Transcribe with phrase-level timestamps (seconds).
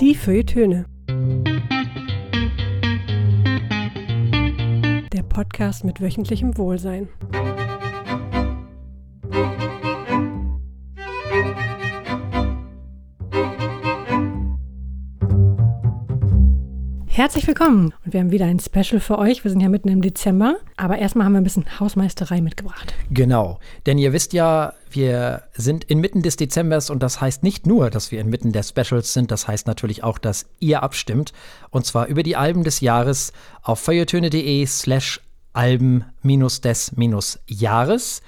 [0.00, 0.84] Die Feuilletöne.
[5.12, 7.08] Der Podcast mit wöchentlichem Wohlsein.
[17.16, 19.42] Herzlich willkommen und wir haben wieder ein Special für euch.
[19.42, 22.92] Wir sind ja mitten im Dezember, aber erstmal haben wir ein bisschen Hausmeisterei mitgebracht.
[23.10, 27.88] Genau, denn ihr wisst ja, wir sind inmitten des Dezembers und das heißt nicht nur,
[27.88, 31.32] dass wir inmitten der Specials sind, das heißt natürlich auch, dass ihr abstimmt
[31.70, 35.22] und zwar über die Alben des Jahres auf feuilletöne.de slash
[35.54, 38.20] Alben-des-Jahres.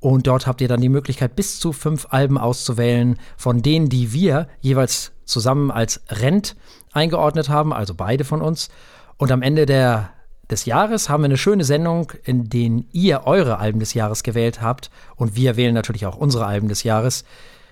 [0.00, 4.12] Und dort habt ihr dann die Möglichkeit, bis zu fünf Alben auszuwählen, von denen, die
[4.12, 6.56] wir jeweils zusammen als Rent
[6.92, 8.68] eingeordnet haben, also beide von uns.
[9.16, 10.10] Und am Ende der,
[10.50, 14.62] des Jahres haben wir eine schöne Sendung, in der ihr eure Alben des Jahres gewählt
[14.62, 14.90] habt.
[15.16, 17.24] Und wir wählen natürlich auch unsere Alben des Jahres.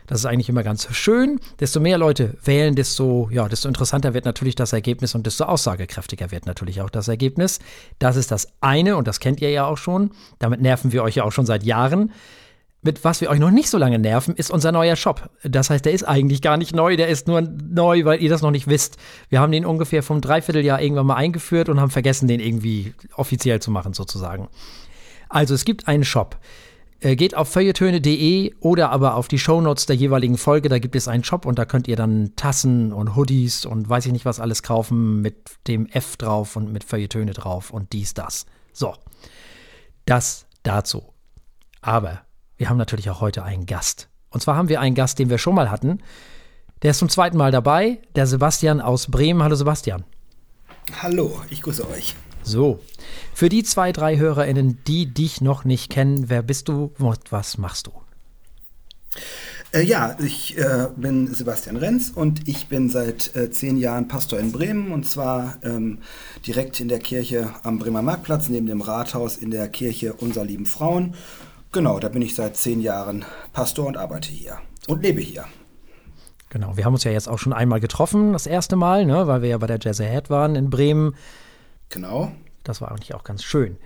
[0.07, 1.41] Das ist eigentlich immer ganz schön.
[1.59, 6.31] Desto mehr Leute wählen, desto, ja, desto interessanter wird natürlich das Ergebnis und desto aussagekräftiger
[6.31, 7.59] wird natürlich auch das Ergebnis.
[7.99, 10.13] Das ist das eine und das kennt ihr ja auch schon.
[10.39, 12.13] Damit nerven wir euch ja auch schon seit Jahren.
[12.87, 15.29] Mit was wir euch noch nicht so lange nerven, ist unser neuer Shop.
[15.43, 18.43] Das heißt, der ist eigentlich gar nicht neu, der ist nur neu, weil ihr das
[18.43, 18.97] noch nicht wisst.
[19.29, 23.61] Wir haben den ungefähr vom Dreivierteljahr irgendwann mal eingeführt und haben vergessen, den irgendwie offiziell
[23.61, 24.47] zu machen, sozusagen.
[25.29, 26.39] Also es gibt einen Shop.
[27.01, 30.69] Äh, geht auf feuilletöne.de oder aber auf die Shownotes der jeweiligen Folge.
[30.69, 34.07] Da gibt es einen Shop und da könnt ihr dann Tassen und Hoodies und weiß
[34.07, 38.15] ich nicht was alles kaufen mit dem F drauf und mit Feuilletöne drauf und dies,
[38.15, 38.47] das.
[38.73, 38.95] So.
[40.05, 41.13] Das dazu.
[41.81, 42.26] Aber
[42.57, 44.09] wir haben natürlich auch heute einen Gast.
[44.31, 46.01] Und zwar haben wir einen Gast, den wir schon mal hatten.
[46.83, 49.43] Der ist zum zweiten Mal dabei, der Sebastian aus Bremen.
[49.43, 50.05] Hallo Sebastian.
[51.03, 52.15] Hallo, ich grüße euch.
[52.43, 52.79] So,
[53.35, 57.59] für die zwei, drei HörerInnen, die dich noch nicht kennen, wer bist du und was
[57.59, 57.93] machst du?
[59.73, 64.39] Äh, ja, ich äh, bin Sebastian Renz und ich bin seit äh, zehn Jahren Pastor
[64.39, 65.99] in Bremen und zwar ähm,
[66.47, 70.67] direkt in der Kirche am Bremer Marktplatz, neben dem Rathaus in der Kirche Unser lieben
[70.67, 71.15] Frauen
[71.73, 75.45] Genau, da bin ich seit zehn Jahren Pastor und arbeite hier und lebe hier.
[76.49, 79.43] Genau, wir haben uns ja jetzt auch schon einmal getroffen, das erste Mal, ne, weil
[79.43, 81.17] wir ja bei der Jazz Ahead waren in Bremen.
[81.89, 82.33] Genau.
[82.65, 83.77] Das war eigentlich auch ganz schön.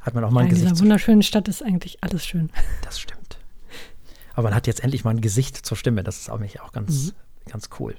[0.00, 0.68] Hat man auch mal ein in Gesicht.
[0.68, 2.50] In dieser wunderschönen Stadt ist eigentlich alles schön.
[2.82, 3.38] Das stimmt.
[4.34, 6.04] Aber man hat jetzt endlich mal ein Gesicht zur Stimme.
[6.04, 7.50] Das ist auch, auch ganz, mhm.
[7.50, 7.96] ganz cool.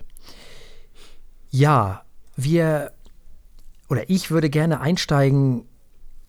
[1.52, 2.04] Ja,
[2.36, 2.94] wir
[3.90, 5.66] oder ich würde gerne einsteigen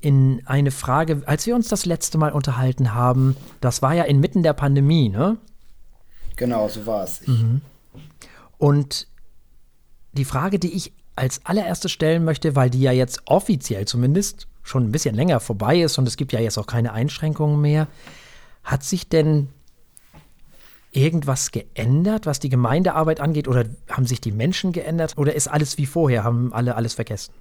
[0.00, 4.43] in eine Frage, als wir uns das letzte Mal unterhalten haben, das war ja inmitten
[4.43, 5.37] der Pandemie, ne?
[6.37, 7.27] Genau, so war es.
[7.27, 7.61] Mhm.
[8.56, 9.09] Und
[10.12, 14.84] die Frage, die ich als allererstes stellen möchte, weil die ja jetzt offiziell zumindest schon
[14.84, 17.88] ein bisschen länger vorbei ist und es gibt ja jetzt auch keine Einschränkungen mehr,
[18.65, 19.49] hat sich denn
[20.93, 25.78] irgendwas geändert, was die Gemeindearbeit angeht oder haben sich die Menschen geändert oder ist alles
[25.78, 27.32] wie vorher, haben alle alles vergessen?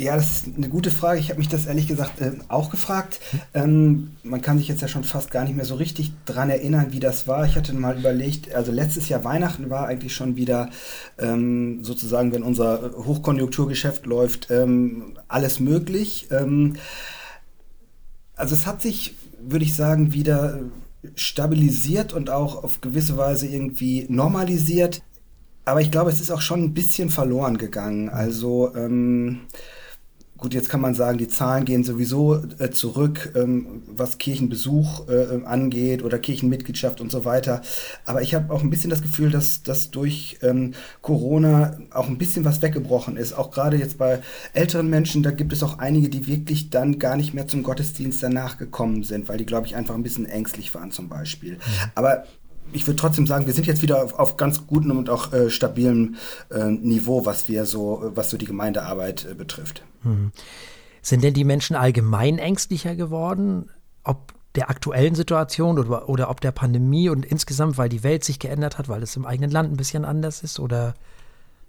[0.00, 1.20] Ja, das ist eine gute Frage.
[1.20, 3.20] Ich habe mich das ehrlich gesagt äh, auch gefragt.
[3.52, 6.86] Ähm, man kann sich jetzt ja schon fast gar nicht mehr so richtig dran erinnern,
[6.92, 7.44] wie das war.
[7.44, 10.70] Ich hatte mal überlegt, also letztes Jahr Weihnachten war eigentlich schon wieder
[11.18, 16.28] ähm, sozusagen, wenn unser Hochkonjunkturgeschäft läuft, ähm, alles möglich.
[16.30, 16.76] Ähm,
[18.36, 20.60] also es hat sich, würde ich sagen, wieder
[21.14, 25.02] stabilisiert und auch auf gewisse Weise irgendwie normalisiert.
[25.66, 28.08] Aber ich glaube, es ist auch schon ein bisschen verloren gegangen.
[28.08, 29.40] Also ähm,
[30.40, 35.44] Gut, jetzt kann man sagen, die Zahlen gehen sowieso äh, zurück, ähm, was Kirchenbesuch äh,
[35.44, 37.60] angeht oder Kirchenmitgliedschaft und so weiter.
[38.06, 42.16] Aber ich habe auch ein bisschen das Gefühl, dass, dass durch ähm, Corona auch ein
[42.16, 43.34] bisschen was weggebrochen ist.
[43.34, 44.20] Auch gerade jetzt bei
[44.54, 48.22] älteren Menschen, da gibt es auch einige, die wirklich dann gar nicht mehr zum Gottesdienst
[48.22, 51.56] danach gekommen sind, weil die, glaube ich, einfach ein bisschen ängstlich waren zum Beispiel.
[51.56, 51.90] Mhm.
[51.94, 52.24] Aber
[52.72, 55.50] ich würde trotzdem sagen, wir sind jetzt wieder auf, auf ganz gutem und auch äh,
[55.50, 56.16] stabilem
[56.50, 59.82] äh, Niveau, was wir so, was so die Gemeindearbeit äh, betrifft.
[60.02, 60.32] Hm.
[61.02, 63.70] Sind denn die Menschen allgemein ängstlicher geworden?
[64.04, 68.38] Ob der aktuellen Situation oder, oder ob der Pandemie und insgesamt, weil die Welt sich
[68.38, 70.58] geändert hat, weil es im eigenen Land ein bisschen anders ist?
[70.58, 70.94] Oder?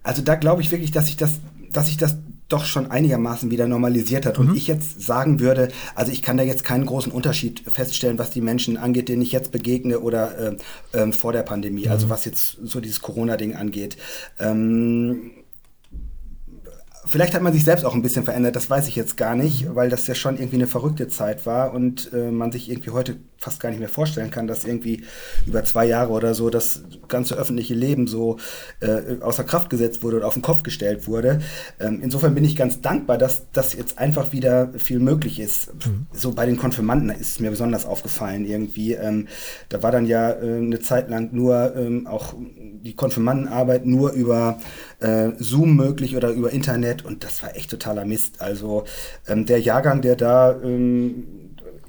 [0.02, 1.38] Also da glaube ich wirklich, dass sich das,
[1.70, 2.16] dass sich das
[2.52, 4.38] doch schon einigermaßen wieder normalisiert hat.
[4.38, 4.56] Und mhm.
[4.56, 8.40] ich jetzt sagen würde, also ich kann da jetzt keinen großen Unterschied feststellen, was die
[8.40, 10.56] Menschen angeht, denen ich jetzt begegne oder
[10.92, 12.10] äh, äh, vor der Pandemie, also mhm.
[12.10, 13.96] also was jetzt so dieses Corona-Ding angeht.
[14.38, 15.30] Ähm,
[17.12, 19.74] Vielleicht hat man sich selbst auch ein bisschen verändert, das weiß ich jetzt gar nicht,
[19.74, 23.18] weil das ja schon irgendwie eine verrückte Zeit war und äh, man sich irgendwie heute
[23.36, 25.02] fast gar nicht mehr vorstellen kann, dass irgendwie
[25.46, 28.38] über zwei Jahre oder so das ganze öffentliche Leben so
[28.80, 31.42] äh, außer Kraft gesetzt wurde oder auf den Kopf gestellt wurde.
[31.80, 35.74] Ähm, insofern bin ich ganz dankbar, dass das jetzt einfach wieder viel möglich ist.
[35.74, 36.06] Mhm.
[36.12, 38.94] So bei den Konfirmanden ist mir besonders aufgefallen irgendwie.
[38.94, 39.28] Ähm,
[39.68, 44.58] da war dann ja äh, eine Zeit lang nur ähm, auch die Konfirmandenarbeit nur über
[45.02, 48.40] äh, Zoom möglich oder über Internet und das war echt totaler Mist.
[48.40, 48.84] Also
[49.26, 51.24] ähm, der Jahrgang, der da ähm,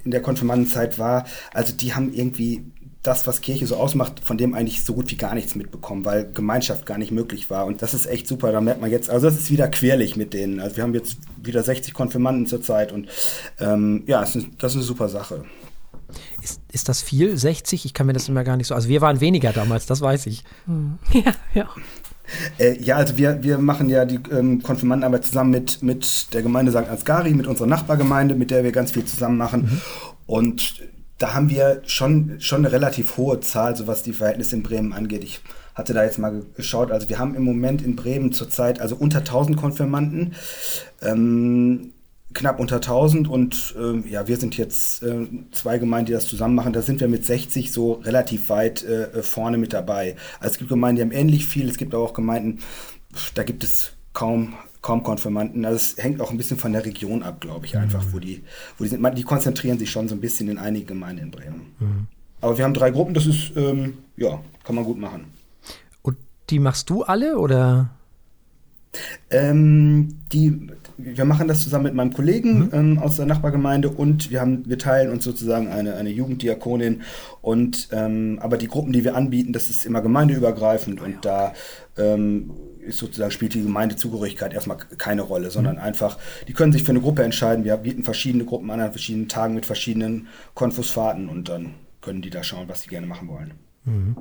[0.04, 2.66] in der Konfirmandenzeit war, also die haben irgendwie
[3.04, 6.32] das, was Kirche so ausmacht, von dem eigentlich so gut wie gar nichts mitbekommen, weil
[6.32, 7.66] Gemeinschaft gar nicht möglich war.
[7.66, 8.54] Und das ist echt super.
[8.54, 10.62] Da merkt man jetzt, also das ist wieder querlich mit denen.
[10.62, 13.10] Also wir haben jetzt wieder 60 Konfirmanden zurzeit und
[13.60, 15.44] ähm, ja, das ist, das ist eine super Sache.
[16.42, 17.38] Ist, ist das viel?
[17.38, 17.86] 60?
[17.86, 18.76] Ich kann mir das immer gar nicht so.
[18.76, 20.44] Also wir waren weniger damals, das weiß ich.
[20.66, 20.98] Hm.
[21.14, 21.70] Ja, ja.
[22.58, 26.72] Äh, ja, also wir, wir machen ja die ähm, Konfirmandenarbeit zusammen mit, mit der Gemeinde
[26.72, 26.90] St.
[26.90, 29.62] Ansgari, mit unserer Nachbargemeinde, mit der wir ganz viel zusammen machen.
[29.62, 29.82] Mhm.
[30.26, 30.82] Und
[31.18, 34.94] da haben wir schon, schon eine relativ hohe Zahl, so was die Verhältnisse in Bremen
[34.94, 35.24] angeht.
[35.24, 35.42] Ich
[35.76, 39.20] hatte da jetzt mal geschaut, also wir haben im Moment in Bremen zurzeit also unter
[39.20, 40.36] 1000 Konfirmanden,
[41.02, 41.94] ähm,
[42.34, 46.56] knapp unter 1000 und äh, ja, wir sind jetzt äh, zwei Gemeinden, die das zusammen
[46.56, 46.74] machen.
[46.74, 50.16] Da sind wir mit 60 so relativ weit äh, vorne mit dabei.
[50.40, 52.60] Also es gibt Gemeinden, die haben ähnlich viel, es gibt aber auch Gemeinden,
[53.36, 55.66] da gibt es kaum kaum Konfirmanden.
[55.66, 58.14] Also es hängt auch ein bisschen von der Region ab, glaube ich, einfach, mhm.
[58.14, 58.44] wo, die,
[58.78, 59.18] wo die sind.
[59.18, 61.62] Die konzentrieren sich schon so ein bisschen in einige Gemeinden in Bremen.
[61.80, 62.08] Mhm.
[62.42, 65.26] Aber wir haben drei Gruppen, das ist, ähm, ja, kann man gut machen.
[66.04, 66.18] Und
[66.50, 67.90] die machst du alle oder?
[69.32, 72.70] Ähm, die, wir machen das zusammen mit meinem Kollegen mhm.
[72.74, 77.02] ähm, aus der Nachbargemeinde und wir haben, wir teilen uns sozusagen eine, eine Jugenddiakonin
[77.42, 81.10] und ähm, aber die Gruppen, die wir anbieten, das ist immer gemeindeübergreifend oh, ja.
[81.10, 81.54] und da
[81.98, 82.52] ähm,
[82.86, 85.82] ist sozusagen spielt die Gemeindezugehörigkeit erstmal keine Rolle, sondern mhm.
[85.82, 86.18] einfach,
[86.48, 87.64] die können sich für eine Gruppe entscheiden.
[87.64, 92.30] Wir bieten verschiedene Gruppen an an verschiedenen Tagen mit verschiedenen Konfusfahrten und dann können die
[92.30, 93.54] da schauen, was sie gerne machen wollen.
[93.86, 94.18] Mhm.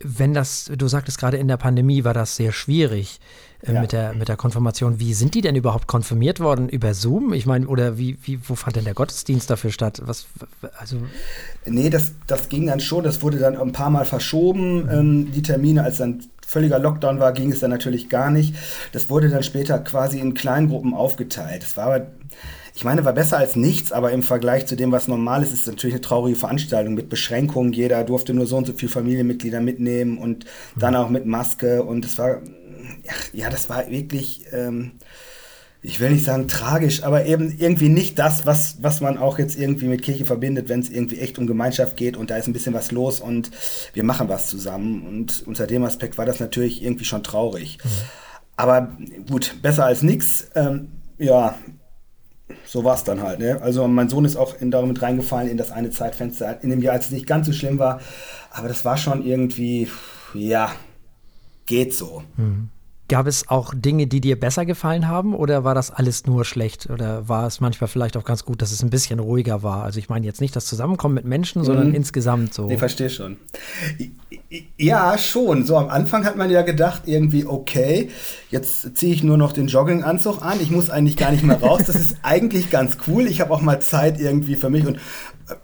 [0.00, 3.20] Wenn das, du sagtest gerade in der Pandemie war das sehr schwierig
[3.62, 3.80] äh, ja.
[3.80, 5.00] mit, der, mit der Konfirmation.
[5.00, 6.68] Wie sind die denn überhaupt konfirmiert worden?
[6.68, 7.32] Über Zoom?
[7.32, 10.00] Ich meine, oder wie, wie, wo fand denn der Gottesdienst dafür statt?
[10.04, 10.26] Was,
[10.78, 10.96] also
[11.66, 13.04] nee, das, das ging dann schon.
[13.04, 14.90] Das wurde dann ein paar Mal verschoben, mhm.
[14.90, 18.54] ähm, die Termine, als dann völliger Lockdown war, ging es dann natürlich gar nicht.
[18.92, 21.62] Das wurde dann später quasi in Kleingruppen aufgeteilt.
[21.62, 22.06] Das war aber,
[22.74, 25.60] ich meine, war besser als nichts, aber im Vergleich zu dem, was normal ist, ist
[25.62, 27.74] es natürlich eine traurige Veranstaltung mit Beschränkungen.
[27.74, 31.82] Jeder durfte nur so und so viele Familienmitglieder mitnehmen und dann auch mit Maske.
[31.82, 32.40] Und es war,
[33.32, 34.44] ja, das war wirklich.
[34.52, 34.92] Ähm,
[35.80, 39.56] ich will nicht sagen tragisch, aber eben irgendwie nicht das, was, was man auch jetzt
[39.56, 42.52] irgendwie mit Kirche verbindet, wenn es irgendwie echt um Gemeinschaft geht und da ist ein
[42.52, 43.52] bisschen was los und
[43.92, 45.06] wir machen was zusammen.
[45.06, 47.78] Und unter dem Aspekt war das natürlich irgendwie schon traurig.
[47.84, 47.88] Mhm.
[48.56, 48.96] Aber
[49.30, 50.48] gut, besser als nichts.
[50.56, 51.56] Ähm, ja,
[52.64, 53.38] so war es dann halt.
[53.38, 53.62] Ne?
[53.62, 56.94] Also mein Sohn ist auch in, damit reingefallen in das eine Zeitfenster, in dem Jahr,
[56.94, 58.00] als es nicht ganz so schlimm war.
[58.50, 59.88] Aber das war schon irgendwie,
[60.34, 60.72] ja,
[61.66, 62.24] geht so.
[62.36, 62.70] Mhm.
[63.08, 66.90] Gab es auch Dinge, die dir besser gefallen haben oder war das alles nur schlecht?
[66.90, 69.82] Oder war es manchmal vielleicht auch ganz gut, dass es ein bisschen ruhiger war?
[69.82, 71.94] Also ich meine jetzt nicht das Zusammenkommen mit Menschen, sondern mhm.
[71.94, 72.70] insgesamt so.
[72.70, 73.38] Ich verstehe schon.
[74.76, 75.64] Ja, schon.
[75.64, 78.10] So am Anfang hat man ja gedacht, irgendwie, okay,
[78.50, 80.58] jetzt ziehe ich nur noch den Jogginganzug an.
[80.60, 81.84] Ich muss eigentlich gar nicht mehr raus.
[81.86, 83.26] Das ist eigentlich ganz cool.
[83.26, 84.98] Ich habe auch mal Zeit irgendwie für mich und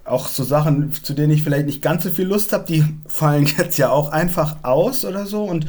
[0.05, 3.47] auch so Sachen, zu denen ich vielleicht nicht ganz so viel Lust habe, die fallen
[3.59, 5.45] jetzt ja auch einfach aus oder so.
[5.45, 5.67] Und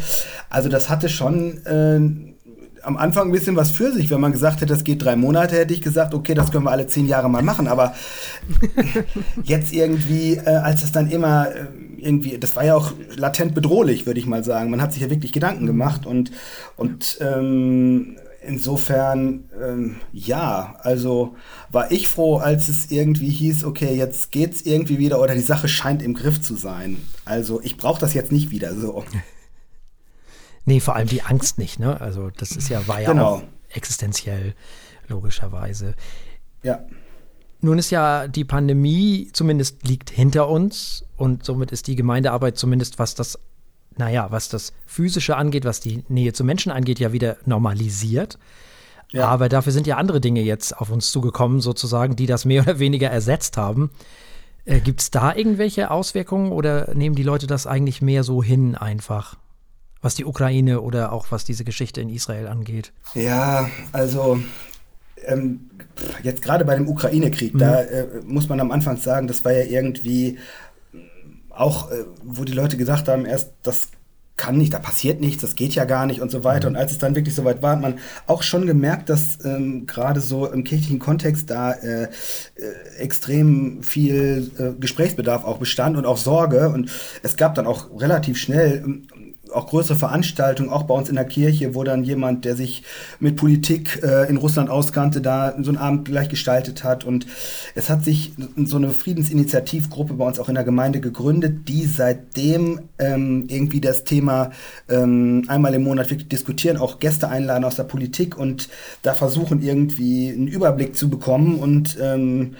[0.49, 2.33] also das hatte schon äh,
[2.85, 4.09] am Anfang ein bisschen was für sich.
[4.09, 6.71] Wenn man gesagt hätte, das geht drei Monate, hätte ich gesagt, okay, das können wir
[6.71, 7.67] alle zehn Jahre mal machen.
[7.67, 7.93] Aber
[9.43, 11.65] jetzt irgendwie, äh, als es dann immer äh,
[11.97, 14.69] irgendwie, das war ja auch latent bedrohlich, würde ich mal sagen.
[14.69, 16.31] Man hat sich ja wirklich Gedanken gemacht und,
[16.77, 21.35] und ähm, insofern, ähm, ja, also
[21.69, 25.67] war ich froh, als es irgendwie hieß, okay, jetzt geht's irgendwie wieder oder die Sache
[25.67, 26.97] scheint im Griff zu sein.
[27.25, 29.03] Also ich brauche das jetzt nicht wieder so.
[30.67, 32.01] Nee, vor allem die Angst nicht, ne?
[32.01, 33.43] Also das ist ja, war ja genau.
[33.69, 34.55] existenziell,
[35.07, 35.93] logischerweise.
[36.63, 36.83] Ja.
[37.61, 42.97] Nun ist ja die Pandemie zumindest liegt hinter uns und somit ist die Gemeindearbeit zumindest,
[42.97, 43.37] was das
[43.97, 48.37] naja, was das Physische angeht, was die Nähe zu Menschen angeht, ja wieder normalisiert.
[49.11, 49.27] Ja.
[49.27, 52.79] Aber dafür sind ja andere Dinge jetzt auf uns zugekommen, sozusagen, die das mehr oder
[52.79, 53.91] weniger ersetzt haben.
[54.65, 58.75] Äh, Gibt es da irgendwelche Auswirkungen oder nehmen die Leute das eigentlich mehr so hin
[58.75, 59.35] einfach?
[60.01, 62.91] Was die Ukraine oder auch was diese Geschichte in Israel angeht?
[63.13, 64.39] Ja, also
[65.25, 65.69] ähm,
[66.23, 67.59] jetzt gerade bei dem Ukraine-Krieg, mhm.
[67.59, 70.37] da äh, muss man am Anfang sagen, das war ja irgendwie
[71.55, 73.89] auch, äh, wo die Leute gesagt haben, erst das
[74.37, 76.69] kann nicht, da passiert nichts, das geht ja gar nicht und so weiter.
[76.69, 76.75] Mhm.
[76.75, 80.19] Und als es dann wirklich soweit war, hat man auch schon gemerkt, dass ähm, gerade
[80.19, 82.09] so im kirchlichen Kontext da äh, äh,
[82.97, 86.69] extrem viel äh, Gesprächsbedarf auch bestand und auch Sorge.
[86.69, 86.91] Und
[87.23, 89.07] es gab dann auch relativ schnell ähm,
[89.55, 92.83] auch größere Veranstaltungen, auch bei uns in der Kirche, wo dann jemand, der sich
[93.19, 97.03] mit Politik äh, in Russland auskannte, da so einen Abend gleich gestaltet hat.
[97.03, 97.25] Und
[97.73, 102.81] es hat sich so eine Friedensinitiativgruppe bei uns auch in der Gemeinde gegründet, die seitdem
[102.99, 104.51] ähm, irgendwie das Thema
[104.89, 108.69] ähm, einmal im Monat wirklich diskutieren, auch Gäste einladen aus der Politik und
[109.01, 112.55] da versuchen irgendwie einen Überblick zu bekommen und ähm,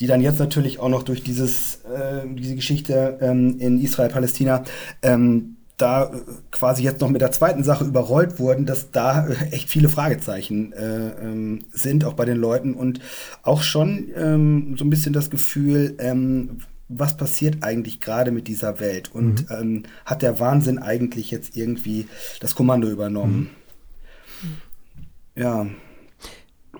[0.00, 4.64] die dann jetzt natürlich auch noch durch dieses, äh, diese Geschichte ähm, in Israel-Palästina
[5.02, 9.50] ähm, da äh, quasi jetzt noch mit der zweiten Sache überrollt wurden, dass da äh,
[9.50, 13.00] echt viele Fragezeichen äh, ähm, sind, auch bei den Leuten und
[13.42, 18.78] auch schon ähm, so ein bisschen das Gefühl, ähm, was passiert eigentlich gerade mit dieser
[18.78, 19.56] Welt und mhm.
[19.56, 22.06] ähm, hat der Wahnsinn eigentlich jetzt irgendwie
[22.40, 23.50] das Kommando übernommen?
[24.42, 25.42] Mhm.
[25.42, 25.66] Ja.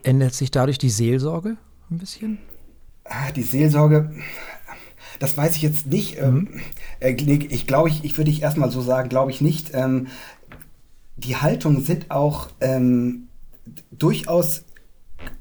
[0.03, 1.57] Ändert sich dadurch die Seelsorge
[1.91, 2.39] ein bisschen?
[3.05, 4.11] Ah, die Seelsorge,
[5.19, 6.19] das weiß ich jetzt nicht.
[6.19, 6.61] Ähm, mhm.
[7.01, 9.73] Äh, ich glaube, ich, ich würde ich erstmal so sagen, glaube ich nicht.
[9.75, 10.09] Ähm,
[11.17, 13.29] die Haltungen sind auch ähm,
[13.93, 14.65] durchaus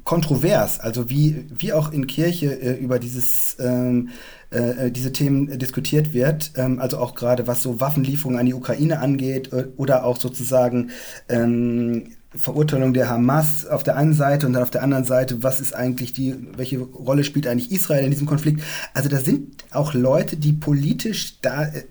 [0.03, 4.09] kontrovers, also wie, wie auch in Kirche äh, über dieses, ähm,
[4.49, 8.99] äh, diese Themen diskutiert wird, ähm, also auch gerade was so Waffenlieferungen an die Ukraine
[8.99, 10.91] angeht äh, oder auch sozusagen
[11.29, 15.61] ähm, Verurteilung der Hamas auf der einen Seite und dann auf der anderen Seite, was
[15.61, 18.63] ist eigentlich die, welche Rolle spielt eigentlich Israel in diesem Konflikt?
[18.93, 21.83] Also da sind auch Leute, die politisch da äh,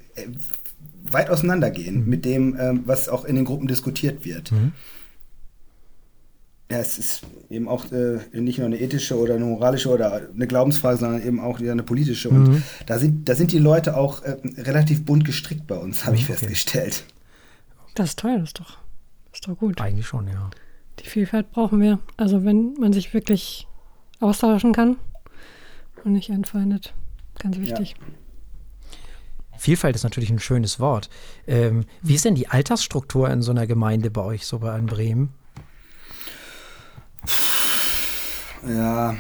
[1.05, 2.09] weit auseinandergehen mhm.
[2.09, 4.51] mit dem, ähm, was auch in den Gruppen diskutiert wird.
[4.51, 4.73] Mhm.
[6.71, 10.47] Ja, es ist eben auch äh, nicht nur eine ethische oder eine moralische oder eine
[10.47, 12.31] Glaubensfrage, sondern eben auch eine politische.
[12.31, 12.63] Und mhm.
[12.87, 16.25] da, sind, da sind die Leute auch äh, relativ bunt gestrickt bei uns, habe ich
[16.25, 16.33] okay.
[16.33, 17.05] festgestellt.
[17.95, 18.82] Das ist toll, das ist doch
[19.43, 19.81] ist doch gut.
[19.81, 20.51] Eigentlich schon, ja.
[21.01, 21.99] Die Vielfalt brauchen wir.
[22.17, 23.67] Also wenn man sich wirklich
[24.21, 24.97] austauschen kann
[26.05, 26.95] und nicht anfeindet.
[27.41, 27.97] Ganz wichtig.
[27.99, 28.07] Ja.
[29.59, 31.11] Vielfalt ist natürlich ein schönes Wort.
[31.47, 34.87] Ähm, wie ist denn die Altersstruktur in so einer Gemeinde bei euch, so bei in
[34.87, 35.35] Bremen?
[38.65, 39.17] Ja,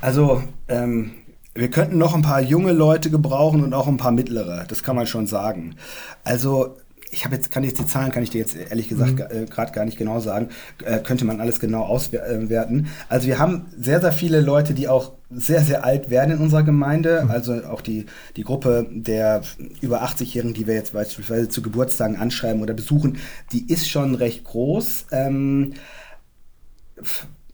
[0.00, 1.12] also ähm,
[1.54, 4.96] wir könnten noch ein paar junge Leute gebrauchen und auch ein paar mittlere, das kann
[4.96, 5.76] man schon sagen.
[6.24, 6.78] Also
[7.12, 9.44] ich habe jetzt, kann jetzt die Zahlen, kann ich dir jetzt ehrlich gesagt mhm.
[9.44, 10.48] äh, gerade gar nicht genau sagen,
[10.84, 12.88] äh, könnte man alles genau auswerten.
[13.08, 16.62] Also wir haben sehr, sehr viele Leute, die auch sehr, sehr alt werden in unserer
[16.62, 17.22] Gemeinde.
[17.24, 17.30] Mhm.
[17.30, 19.42] Also auch die, die Gruppe der
[19.82, 23.18] über 80-Jährigen, die wir jetzt beispielsweise zu Geburtstagen anschreiben oder besuchen,
[23.52, 25.06] die ist schon recht groß.
[25.12, 25.74] Ähm,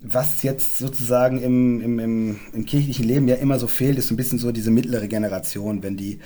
[0.00, 4.17] was jetzt sozusagen im, im, im, im, kirchlichen Leben ja immer so fehlt, ist ein
[4.17, 6.21] bisschen so diese mittlere Generation, wenn die,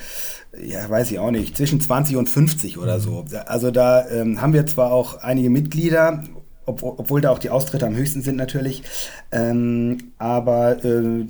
[0.63, 3.25] ja, weiß ich auch nicht, zwischen 20 und 50 oder so.
[3.47, 6.23] Also da ähm, haben wir zwar auch einige Mitglieder,
[6.67, 8.83] ob, obwohl da auch die Austritte am höchsten sind natürlich,
[9.31, 11.25] ähm, aber äh,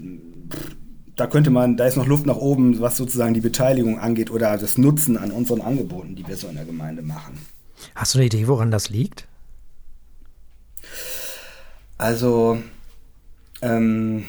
[1.15, 4.59] da könnte man, da ist noch Luft nach oben, was sozusagen die Beteiligung angeht oder
[4.59, 7.39] das Nutzen an unseren Angeboten, die wir so in der Gemeinde machen.
[7.95, 9.29] Hast du eine Idee, woran das liegt?
[12.02, 12.59] Also,
[13.62, 14.25] ähm,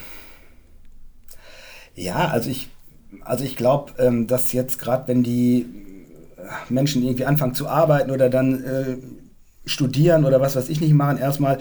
[1.96, 2.70] ja, also ich,
[3.26, 5.66] also ich glaube, ähm, dass jetzt gerade, wenn die
[6.70, 8.98] Menschen irgendwie anfangen zu arbeiten oder dann äh,
[9.66, 11.58] studieren oder was weiß ich nicht machen, erstmal,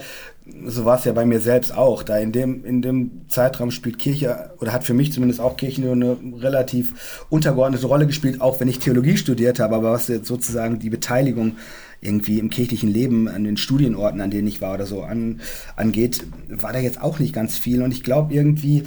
[0.67, 3.97] so war es ja bei mir selbst auch, da in dem, in dem Zeitraum spielt
[3.97, 8.59] Kirche, oder hat für mich zumindest auch Kirche nur eine relativ untergeordnete Rolle gespielt, auch
[8.59, 11.55] wenn ich Theologie studiert habe, aber was jetzt sozusagen die Beteiligung
[12.03, 15.41] irgendwie im kirchlichen Leben an den Studienorten, an denen ich war oder so an,
[15.75, 17.81] angeht, war da jetzt auch nicht ganz viel.
[17.81, 18.83] Und ich glaube irgendwie,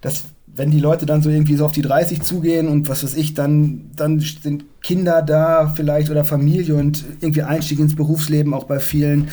[0.00, 0.24] dass
[0.56, 3.34] wenn die Leute dann so irgendwie so auf die 30 zugehen und was weiß ich,
[3.34, 8.78] dann, dann sind Kinder da vielleicht oder Familie und irgendwie Einstieg ins Berufsleben auch bei
[8.78, 9.28] vielen,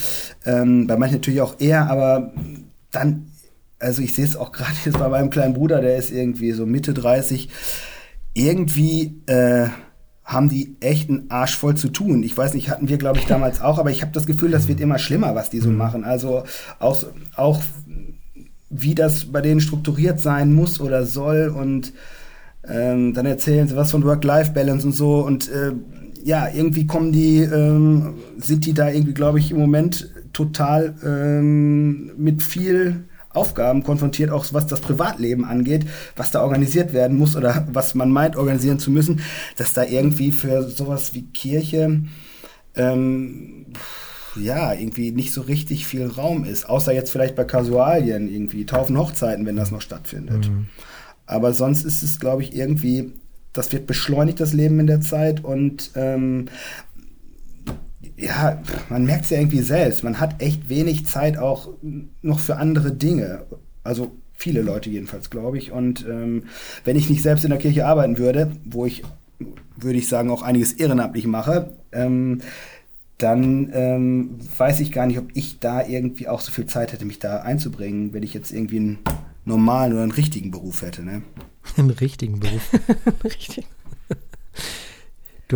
[0.46, 2.34] ähm, bei manchen natürlich auch eher, aber
[2.92, 3.28] dann,
[3.78, 6.66] also ich sehe es auch gerade jetzt bei meinem kleinen Bruder, der ist irgendwie so
[6.66, 7.50] Mitte 30,
[8.34, 9.68] irgendwie äh,
[10.32, 12.24] haben die echt einen Arsch voll zu tun.
[12.24, 14.70] Ich weiß nicht, hatten wir, glaube ich, damals auch, aber ich habe das Gefühl, das
[14.70, 16.06] wird immer schlimmer, was die so machen.
[16.06, 16.44] Also
[16.80, 17.04] auch,
[17.36, 17.62] auch
[18.70, 21.92] wie das bei denen strukturiert sein muss oder soll und
[22.66, 25.74] ähm, dann erzählen sie was von Work-Life-Balance und so und äh,
[26.24, 32.12] ja, irgendwie kommen die, ähm, sind die da irgendwie, glaube ich, im Moment total ähm,
[32.18, 35.86] mit viel Aufgaben konfrontiert, auch was das Privatleben angeht,
[36.16, 39.22] was da organisiert werden muss oder was man meint, organisieren zu müssen,
[39.58, 42.02] dass da irgendwie für sowas wie Kirche
[42.76, 43.66] ähm,
[44.36, 46.70] ja, irgendwie nicht so richtig viel Raum ist.
[46.70, 50.50] Außer jetzt vielleicht bei Kasualien, irgendwie Taufen, Hochzeiten, wenn das noch stattfindet.
[50.50, 50.68] Mhm.
[51.26, 53.12] Aber sonst ist es, glaube ich, irgendwie,
[53.54, 55.44] das wird beschleunigt, das Leben in der Zeit.
[55.44, 56.46] Und ähm,
[58.22, 60.04] ja, man merkt es ja irgendwie selbst.
[60.04, 61.70] Man hat echt wenig Zeit auch
[62.22, 63.46] noch für andere Dinge.
[63.84, 65.72] Also viele Leute jedenfalls, glaube ich.
[65.72, 66.44] Und ähm,
[66.84, 69.04] wenn ich nicht selbst in der Kirche arbeiten würde, wo ich
[69.76, 72.42] würde ich sagen, auch einiges ehrenamtlich mache, ähm,
[73.18, 77.06] dann ähm, weiß ich gar nicht, ob ich da irgendwie auch so viel Zeit hätte,
[77.06, 79.00] mich da einzubringen, wenn ich jetzt irgendwie einen
[79.46, 81.04] normalen oder einen richtigen Beruf hätte.
[81.04, 81.24] Ne?
[81.78, 82.72] Einen richtigen Beruf.
[83.24, 83.66] Richtig.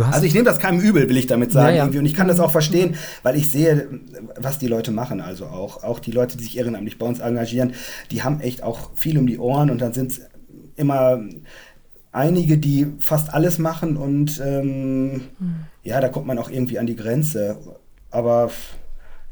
[0.02, 1.76] Also ich nehme das keinem übel, will ich damit sagen.
[1.76, 1.98] Ja, ja.
[1.98, 3.88] Und ich kann das auch verstehen, weil ich sehe,
[4.36, 5.20] was die Leute machen.
[5.20, 7.74] Also auch, auch die Leute, die sich ehrenamtlich bei uns engagieren,
[8.10, 10.20] die haben echt auch viel um die Ohren und dann sind es
[10.76, 11.20] immer
[12.12, 15.20] einige, die fast alles machen und ähm, mhm.
[15.82, 17.58] ja, da kommt man auch irgendwie an die Grenze.
[18.10, 18.50] Aber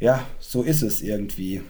[0.00, 1.62] ja, so ist es irgendwie.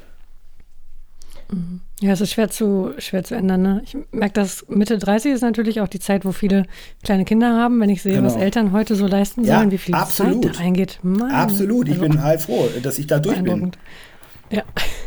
[1.51, 1.81] Mhm.
[2.05, 3.63] Ja, es ist schwer zu, schwer zu ändern.
[3.63, 3.83] Ne?
[3.83, 6.67] Ich merke, dass Mitte 30 ist natürlich auch die Zeit, wo viele
[7.03, 7.81] kleine Kinder haben.
[7.81, 8.27] Wenn ich sehe, genau.
[8.27, 10.45] was Eltern heute so leisten ja, sollen, wie viel absolut.
[10.45, 10.99] Zeit da reingeht.
[11.03, 11.31] Mann.
[11.31, 13.73] Absolut, ich also, bin halt froh, dass ich da durch bin.
[14.51, 14.65] Ja.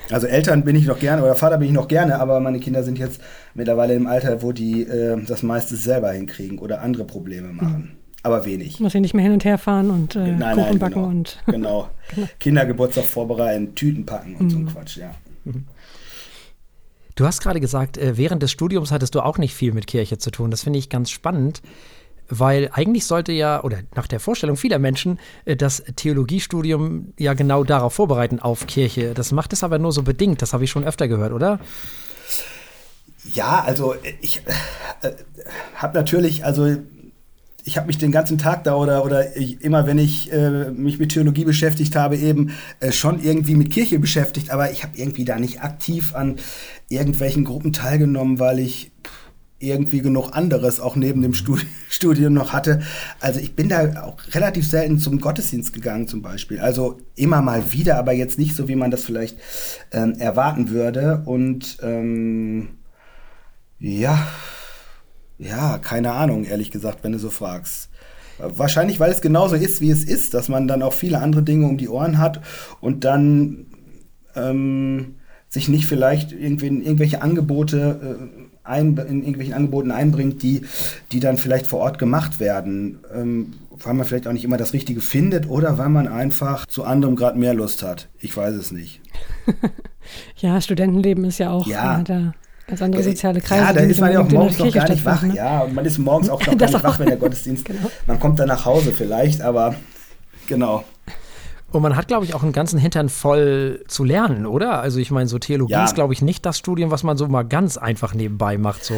[0.10, 2.84] Also Eltern bin ich noch gerne oder Vater bin ich noch gerne, aber meine Kinder
[2.84, 3.22] sind jetzt
[3.54, 7.92] mittlerweile im Alter, wo die äh, das meiste selber hinkriegen oder andere Probleme machen.
[7.92, 7.98] Mhm.
[8.24, 8.80] Aber wenig.
[8.80, 11.08] Muss ich nicht mehr hin und her fahren und äh, nein, Kuchen nein, backen genau.
[11.08, 11.44] und.
[11.46, 11.89] genau.
[12.16, 12.27] genau.
[12.39, 14.50] Kindergeburtstag vorbereiten, Tüten packen und mhm.
[14.50, 15.12] so ein Quatsch, ja.
[15.46, 15.66] Mhm.
[17.17, 20.17] Du hast gerade gesagt, äh, während des Studiums hattest du auch nicht viel mit Kirche
[20.17, 20.50] zu tun.
[20.50, 21.62] Das finde ich ganz spannend
[22.29, 27.63] weil eigentlich sollte ja, oder nach der Vorstellung vieler Menschen, äh, das Theologiestudium ja genau
[27.63, 29.13] darauf vorbereiten, auf Kirche.
[29.13, 31.59] Das macht es aber nur so bedingt, das habe ich schon öfter gehört, oder?
[33.33, 34.41] Ja, also ich
[35.01, 35.12] äh,
[35.75, 36.77] habe natürlich, also
[37.67, 41.12] ich habe mich den ganzen Tag da oder, oder immer, wenn ich äh, mich mit
[41.12, 45.38] Theologie beschäftigt habe, eben äh, schon irgendwie mit Kirche beschäftigt, aber ich habe irgendwie da
[45.38, 46.38] nicht aktiv an
[46.88, 48.91] irgendwelchen Gruppen teilgenommen, weil ich
[49.59, 51.33] irgendwie genug anderes auch neben dem
[51.89, 52.81] Studium noch hatte.
[53.19, 56.62] Also ich bin da auch relativ selten zum Gottesdienst gegangen zum Beispiel.
[56.62, 59.38] Also immer mal wieder, aber jetzt nicht so, wie man das vielleicht
[59.91, 61.24] ähm, erwarten würde.
[61.25, 62.69] Und ähm,
[63.79, 64.25] ja,
[65.38, 67.89] ja, keine Ahnung, ehrlich gesagt, wenn du so fragst.
[68.39, 71.65] Wahrscheinlich, weil es genauso ist, wie es ist, dass man dann auch viele andere Dinge
[71.65, 72.41] um die Ohren hat
[72.82, 73.65] und dann
[74.36, 75.15] ähm,
[75.50, 80.62] sich nicht vielleicht irgendwie irgendwelche Angebote äh, ein, in irgendwelchen Angeboten einbringt, die,
[81.12, 84.73] die dann vielleicht vor Ort gemacht werden, ähm, weil man vielleicht auch nicht immer das
[84.73, 88.10] Richtige findet oder weil man einfach zu anderem gerade mehr Lust hat.
[88.19, 89.02] Ich weiß es nicht.
[90.38, 92.02] ja, Studentenleben ist ja auch ja.
[92.04, 92.34] da
[92.67, 93.63] ganz andere soziale Kreise.
[93.63, 95.21] Ja, da ist man ja auch morgens noch gar nicht wach.
[95.23, 95.36] Ne?
[95.36, 97.65] Ja, und man ist morgens auch noch gar nicht wach, wenn der Gottesdienst.
[97.65, 97.89] genau.
[98.06, 99.75] Man kommt dann nach Hause vielleicht, aber
[100.47, 100.84] genau.
[101.71, 104.80] Und man hat, glaube ich, auch einen ganzen Hintern voll zu lernen, oder?
[104.80, 105.84] Also ich meine, so Theologie ja.
[105.84, 108.86] ist, glaube ich, nicht das Studium, was man so mal ganz einfach nebenbei macht.
[108.86, 108.95] So.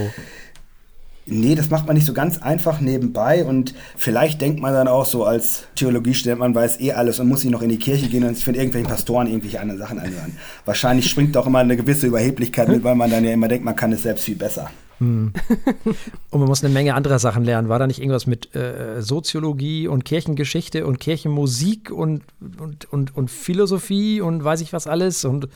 [1.31, 5.05] Nee, das macht man nicht so ganz einfach nebenbei und vielleicht denkt man dann auch
[5.05, 8.23] so als Theologiestudent, man weiß eh alles und muss sich noch in die Kirche gehen
[8.23, 10.37] und sich von irgendwelchen Pastoren irgendwelche anderen Sachen anhören.
[10.65, 13.75] Wahrscheinlich springt doch immer eine gewisse Überheblichkeit mit, weil man dann ja immer denkt, man
[13.75, 14.69] kann es selbst viel besser.
[14.99, 15.31] Hm.
[16.29, 17.69] Und man muss eine Menge anderer Sachen lernen.
[17.69, 22.23] War da nicht irgendwas mit äh, Soziologie und Kirchengeschichte und Kirchenmusik und,
[22.59, 25.23] und, und, und Philosophie und weiß ich was alles?
[25.23, 25.47] Und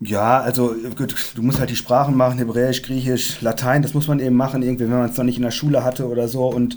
[0.00, 4.20] ja, also gut, du musst halt die Sprachen machen, Hebräisch, Griechisch, Latein, das muss man
[4.20, 6.46] eben machen, irgendwie, wenn man es noch nicht in der Schule hatte oder so.
[6.46, 6.76] Und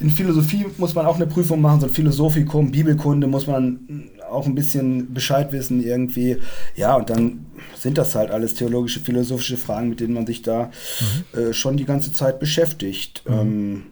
[0.00, 4.46] in Philosophie muss man auch eine Prüfung machen, so ein Philosophikum, Bibelkunde muss man auch
[4.46, 6.38] ein bisschen Bescheid wissen irgendwie.
[6.74, 7.46] Ja, und dann
[7.78, 10.70] sind das halt alles theologische, philosophische Fragen, mit denen man sich da
[11.34, 11.38] mhm.
[11.38, 13.22] äh, schon die ganze Zeit beschäftigt.
[13.26, 13.32] Mhm.
[13.34, 13.82] Ähm,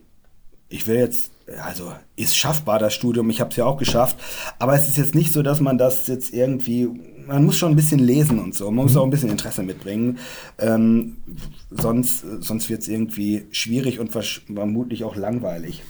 [0.68, 1.29] ich will jetzt,
[1.62, 4.16] also ist schaffbar das Studium, ich habe es ja auch geschafft,
[4.58, 6.88] aber es ist jetzt nicht so, dass man das jetzt irgendwie,
[7.26, 8.98] man muss schon ein bisschen lesen und so, man muss mhm.
[8.98, 10.18] auch ein bisschen Interesse mitbringen,
[10.58, 11.16] ähm,
[11.70, 15.82] sonst, sonst wird es irgendwie schwierig und vermutlich auch langweilig.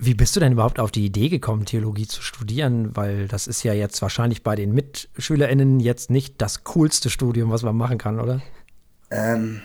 [0.00, 2.94] Wie bist du denn überhaupt auf die Idee gekommen, Theologie zu studieren?
[2.94, 7.64] Weil das ist ja jetzt wahrscheinlich bei den MitschülerInnen jetzt nicht das coolste Studium, was
[7.64, 8.40] man machen kann, oder?
[9.10, 9.60] Ähm,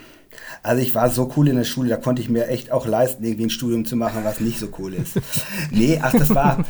[0.61, 3.23] also ich war so cool in der Schule, da konnte ich mir echt auch leisten,
[3.23, 5.19] irgendwie ein Studium zu machen, was nicht so cool ist.
[5.71, 6.65] nee, ach, das war,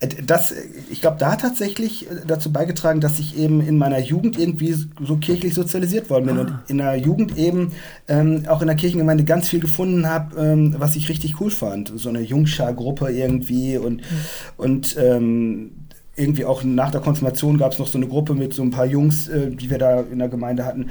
[0.00, 0.54] äh, das,
[0.90, 4.74] ich glaube, da hat tatsächlich äh, dazu beigetragen, dass ich eben in meiner Jugend irgendwie
[5.00, 6.40] so kirchlich sozialisiert worden bin ah.
[6.40, 7.72] und in der Jugend eben
[8.08, 11.92] ähm, auch in der Kirchengemeinde ganz viel gefunden habe, ähm, was ich richtig cool fand.
[11.96, 14.16] So eine Jungschar-Gruppe irgendwie und, mhm.
[14.56, 15.70] und ähm,
[16.16, 18.86] irgendwie auch nach der Konfirmation gab es noch so eine Gruppe mit so ein paar
[18.86, 20.90] Jungs, äh, die wir da in der Gemeinde hatten.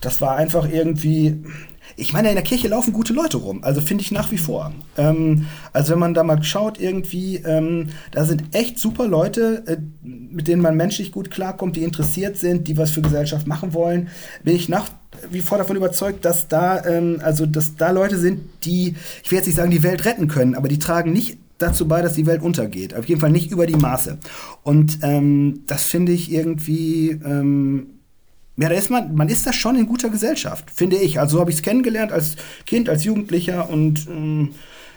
[0.00, 1.42] Das war einfach irgendwie,
[1.96, 4.72] ich meine, in der Kirche laufen gute Leute rum, also finde ich nach wie vor.
[4.96, 9.76] Ähm, also wenn man da mal schaut, irgendwie, ähm, da sind echt super Leute, äh,
[10.02, 14.08] mit denen man menschlich gut klarkommt, die interessiert sind, die was für Gesellschaft machen wollen,
[14.44, 14.88] bin ich nach
[15.30, 19.38] wie vor davon überzeugt, dass da, ähm, also dass da Leute sind, die, ich will
[19.38, 22.26] jetzt nicht sagen, die Welt retten können, aber die tragen nicht dazu bei, dass die
[22.26, 22.94] Welt untergeht.
[22.94, 24.18] Auf jeden Fall nicht über die Maße.
[24.62, 27.95] Und ähm, das finde ich irgendwie, ähm,
[28.56, 31.20] ja, da ist man, man ist da schon in guter Gesellschaft, finde ich.
[31.20, 34.54] Also so habe ich es kennengelernt als Kind, als Jugendlicher und ähm,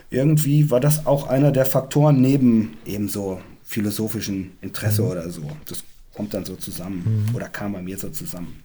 [0.10, 5.10] irgendwie war das auch einer der Faktoren neben eben so philosophischen Interesse mhm.
[5.10, 5.44] oder so.
[5.68, 7.36] Das kommt dann so zusammen mhm.
[7.36, 8.64] oder kam bei mir so zusammen.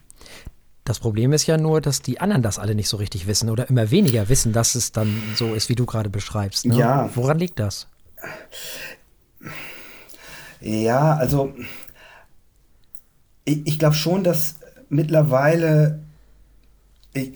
[0.85, 3.69] Das Problem ist ja nur, dass die anderen das alle nicht so richtig wissen oder
[3.69, 6.65] immer weniger wissen, dass es dann so ist, wie du gerade beschreibst.
[6.67, 6.77] Ne?
[6.77, 7.09] Ja.
[7.15, 7.87] Woran liegt das?
[10.61, 11.53] Ja, also
[13.45, 14.55] ich, ich glaube schon, dass
[14.89, 15.99] mittlerweile
[17.15, 17.33] ich,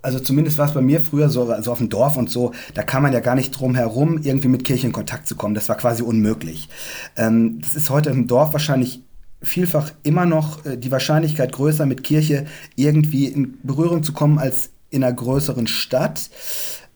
[0.00, 2.82] also zumindest war es bei mir früher so, also auf dem Dorf und so, da
[2.82, 5.54] kam man ja gar nicht drum herum, irgendwie mit Kirche in Kontakt zu kommen.
[5.54, 6.68] Das war quasi unmöglich.
[7.16, 9.02] Ähm, das ist heute im Dorf wahrscheinlich
[9.42, 14.70] vielfach immer noch äh, die Wahrscheinlichkeit größer, mit Kirche irgendwie in Berührung zu kommen, als
[14.90, 16.30] in einer größeren Stadt,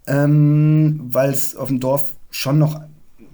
[0.06, 2.80] ähm, weil es auf dem Dorf schon noch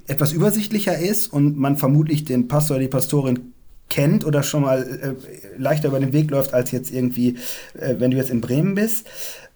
[0.06, 3.51] etwas übersichtlicher ist und man vermutlich den Pastor oder die Pastorin
[3.92, 7.36] kennt oder schon mal äh, leichter über den Weg läuft, als jetzt irgendwie,
[7.78, 9.06] äh, wenn du jetzt in Bremen bist.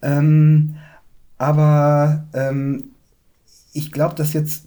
[0.02, 0.76] Ähm,
[1.38, 2.90] aber ähm,
[3.72, 4.64] ich glaube, dass jetzt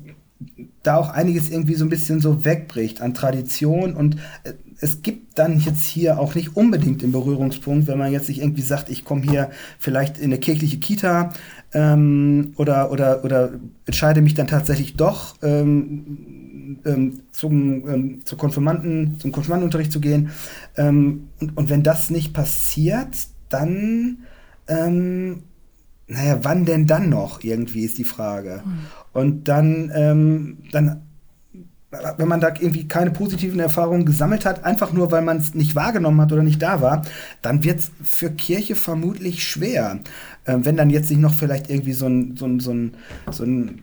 [0.81, 5.37] da auch einiges irgendwie so ein bisschen so wegbricht an Tradition und äh, es gibt
[5.37, 9.05] dann jetzt hier auch nicht unbedingt den Berührungspunkt, wenn man jetzt sich irgendwie sagt, ich
[9.05, 11.33] komme hier vielleicht in eine kirchliche Kita
[11.73, 13.51] ähm, oder, oder, oder
[13.85, 20.29] entscheide mich dann tatsächlich doch ähm, ähm, zum, ähm, zur Konfirmanden, zum Konfirmandenunterricht zu gehen.
[20.77, 23.15] Ähm, und, und wenn das nicht passiert,
[23.49, 24.19] dann
[24.67, 25.43] ähm,
[26.09, 28.63] naja, wann denn dann noch irgendwie ist die Frage.
[28.65, 28.79] Mhm.
[29.13, 31.01] Und dann, ähm, dann
[32.17, 35.73] wenn man da irgendwie keine positiven Erfahrungen gesammelt hat, einfach nur weil man es nicht
[35.75, 37.03] wahrgenommen hat oder nicht da war,
[37.41, 39.99] dann wird es für Kirche vermutlich schwer.
[40.45, 42.93] Ähm, wenn dann jetzt nicht noch vielleicht irgendwie so ein, so ein, so ein,
[43.31, 43.81] so ein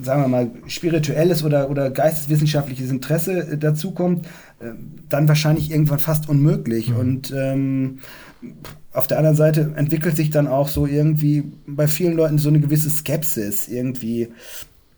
[0.00, 4.26] sagen wir mal, spirituelles oder, oder geisteswissenschaftliches Interesse äh, dazukommt,
[4.60, 4.70] äh,
[5.08, 6.90] dann wahrscheinlich irgendwann fast unmöglich.
[6.90, 6.96] Mhm.
[6.96, 7.98] Und ähm,
[8.92, 12.60] auf der anderen Seite entwickelt sich dann auch so irgendwie bei vielen Leuten so eine
[12.60, 14.28] gewisse Skepsis irgendwie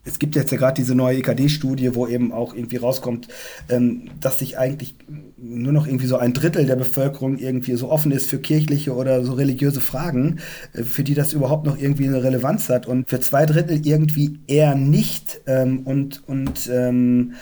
[0.05, 3.29] es gibt jetzt ja gerade diese neue EKD-Studie, wo eben auch irgendwie rauskommt,
[3.69, 4.95] ähm, dass sich eigentlich
[5.37, 9.23] nur noch irgendwie so ein Drittel der Bevölkerung irgendwie so offen ist für kirchliche oder
[9.25, 10.41] so religiöse Fragen,
[10.73, 12.87] äh, für die das überhaupt noch irgendwie eine Relevanz hat.
[12.87, 15.43] Und für zwei Drittel irgendwie eher nicht.
[15.47, 17.35] Ähm, und und ähm,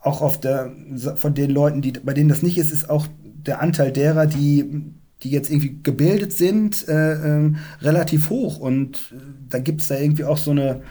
[0.00, 0.72] auch auf der
[1.16, 4.92] von den Leuten, die bei denen das nicht ist, ist auch der Anteil derer, die
[5.24, 8.60] die jetzt irgendwie gebildet sind, äh, äh, relativ hoch.
[8.60, 10.82] Und äh, da gibt es da irgendwie auch so eine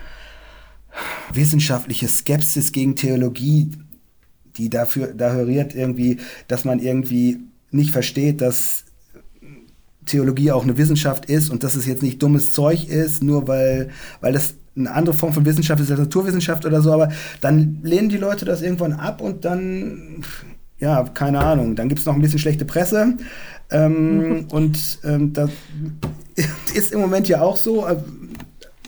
[1.34, 3.72] wissenschaftliche Skepsis gegen Theologie,
[4.58, 7.40] die dafür dahoriert irgendwie, dass man irgendwie
[7.72, 8.86] nicht versteht, dass
[10.06, 13.90] Theologie auch eine Wissenschaft ist und dass es jetzt nicht dummes Zeug ist, nur weil,
[14.22, 17.10] weil das eine andere Form von Wissenschaft ist als Naturwissenschaft oder so, aber
[17.42, 20.24] dann lehnen die Leute das irgendwann ab und dann,
[20.80, 23.18] ja, keine Ahnung, dann gibt es noch ein bisschen schlechte Presse.
[23.70, 25.50] Ähm, und ähm, das
[26.74, 27.98] ist im Moment ja auch so, äh,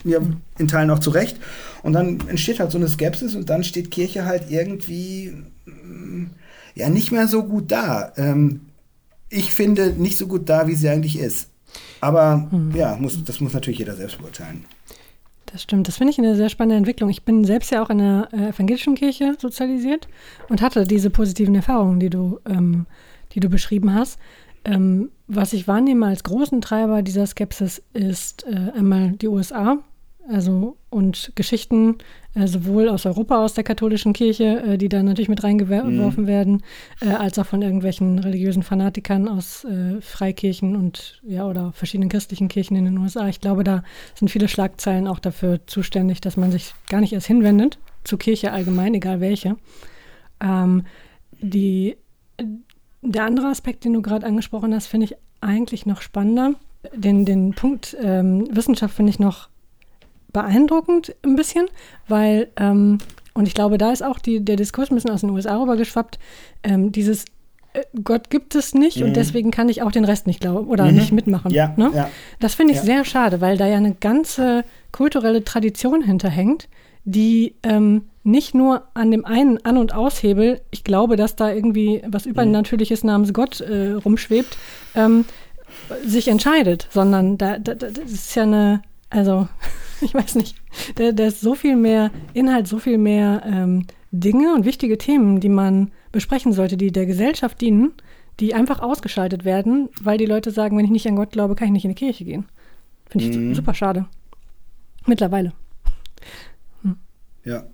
[0.04, 0.20] ja,
[0.58, 1.38] in Teilen auch zu Recht.
[1.82, 5.32] Und dann entsteht halt so eine Skepsis und dann steht Kirche halt irgendwie
[5.64, 6.26] mm,
[6.74, 8.12] ja nicht mehr so gut da.
[8.16, 8.62] Ähm,
[9.28, 11.48] ich finde nicht so gut da, wie sie eigentlich ist.
[12.00, 12.74] Aber mhm.
[12.74, 14.64] ja, muss, das muss natürlich jeder selbst beurteilen.
[15.46, 15.88] Das stimmt.
[15.88, 17.10] Das finde ich eine sehr spannende Entwicklung.
[17.10, 20.08] Ich bin selbst ja auch in der äh, evangelischen Kirche sozialisiert
[20.48, 22.86] und hatte diese positiven Erfahrungen, die du, ähm,
[23.32, 24.18] die du beschrieben hast.
[24.64, 29.78] Ähm, was ich wahrnehme als großen Treiber dieser Skepsis ist äh, einmal die USA,
[30.28, 31.98] also und Geschichten
[32.34, 36.28] äh, sowohl aus Europa, aus der katholischen Kirche, äh, die da natürlich mit reingeworfen mhm.
[36.28, 36.62] werden,
[37.00, 42.48] äh, als auch von irgendwelchen religiösen Fanatikern aus äh, Freikirchen und ja oder verschiedenen christlichen
[42.48, 43.28] Kirchen in den USA.
[43.28, 43.82] Ich glaube, da
[44.14, 48.52] sind viele Schlagzeilen auch dafür zuständig, dass man sich gar nicht erst hinwendet zur Kirche
[48.52, 49.56] allgemein, egal welche.
[50.40, 50.84] Ähm,
[51.40, 51.96] die,
[53.02, 56.54] der andere Aspekt, den du gerade angesprochen hast, finde ich eigentlich noch spannender.
[56.94, 59.48] Den, den Punkt ähm, Wissenschaft finde ich noch
[60.32, 61.66] beeindruckend ein bisschen,
[62.08, 62.98] weil, ähm,
[63.34, 66.18] und ich glaube, da ist auch die, der Diskurs ein bisschen aus den USA rübergeschwappt,
[66.62, 67.24] ähm, dieses
[67.72, 69.06] äh, Gott gibt es nicht mhm.
[69.06, 70.96] und deswegen kann ich auch den Rest nicht glauben oder mhm.
[70.96, 71.50] nicht mitmachen.
[71.52, 71.90] Ja, ne?
[71.94, 72.10] ja.
[72.40, 72.84] Das finde ich ja.
[72.84, 76.68] sehr schade, weil da ja eine ganze kulturelle Tradition hinterhängt,
[77.04, 82.02] die ähm, nicht nur an dem einen An- und Aushebel, ich glaube, dass da irgendwie
[82.06, 82.32] was mhm.
[82.32, 84.56] Übernatürliches namens Gott äh, rumschwebt,
[84.94, 85.24] ähm,
[86.04, 89.48] sich entscheidet, sondern da, da, das ist ja eine, also
[90.00, 90.56] ich weiß nicht,
[90.94, 95.40] da, da ist so viel mehr Inhalt, so viel mehr ähm, Dinge und wichtige Themen,
[95.40, 97.92] die man besprechen sollte, die der Gesellschaft dienen,
[98.40, 101.68] die einfach ausgeschaltet werden, weil die Leute sagen, wenn ich nicht an Gott glaube, kann
[101.68, 102.46] ich nicht in die Kirche gehen.
[103.06, 103.54] Finde ich mhm.
[103.54, 104.06] super schade.
[105.06, 105.52] Mittlerweile.
[106.82, 106.96] Hm.
[107.44, 107.64] Ja.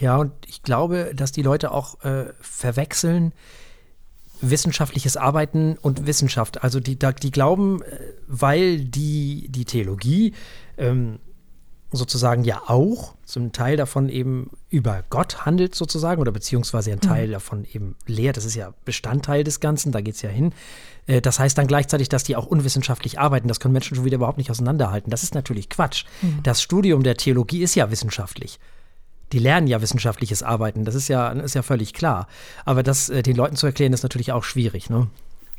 [0.00, 3.32] Ja, und ich glaube, dass die Leute auch äh, verwechseln
[4.40, 6.62] wissenschaftliches Arbeiten und Wissenschaft.
[6.62, 10.34] Also die, die glauben, äh, weil die, die Theologie
[10.76, 11.18] ähm,
[11.96, 17.28] sozusagen ja auch zum Teil davon eben über Gott handelt sozusagen oder beziehungsweise ein Teil
[17.28, 17.32] mhm.
[17.32, 18.36] davon eben lehrt.
[18.36, 20.52] Das ist ja Bestandteil des Ganzen, da geht es ja hin.
[21.06, 23.48] Äh, das heißt dann gleichzeitig, dass die auch unwissenschaftlich arbeiten.
[23.48, 25.10] Das können Menschen schon wieder überhaupt nicht auseinanderhalten.
[25.10, 26.04] Das ist natürlich Quatsch.
[26.22, 26.40] Mhm.
[26.42, 28.58] Das Studium der Theologie ist ja wissenschaftlich.
[29.32, 32.28] Die lernen ja wissenschaftliches Arbeiten, das ist ja, ist ja völlig klar.
[32.64, 34.90] Aber das äh, den Leuten zu erklären, ist natürlich auch schwierig.
[34.90, 35.08] Ne?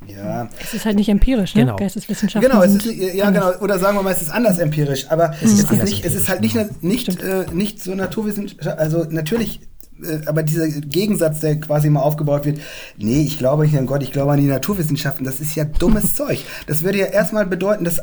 [0.07, 0.49] Ja.
[0.61, 1.61] Es ist halt nicht empirisch, ne?
[1.61, 1.77] Genau.
[1.77, 2.49] Geisteswissenschaften.
[2.49, 3.53] Genau, es ist, ja, genau.
[3.59, 5.09] Oder sagen wir mal, es ist anders empirisch.
[5.09, 8.77] Aber es, ist, ist, nicht, es ist halt nicht, nicht, äh, nicht so naturwissenschaftlich.
[8.77, 9.61] Also natürlich
[10.03, 12.59] äh, aber dieser Gegensatz, der quasi immer aufgebaut wird,
[12.97, 16.15] nee, ich glaube nicht an Gott, ich glaube an die Naturwissenschaften, das ist ja dummes
[16.15, 16.39] Zeug.
[16.67, 18.01] Das würde ja erstmal bedeuten, dass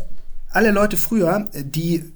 [0.51, 2.12] alle Leute früher, die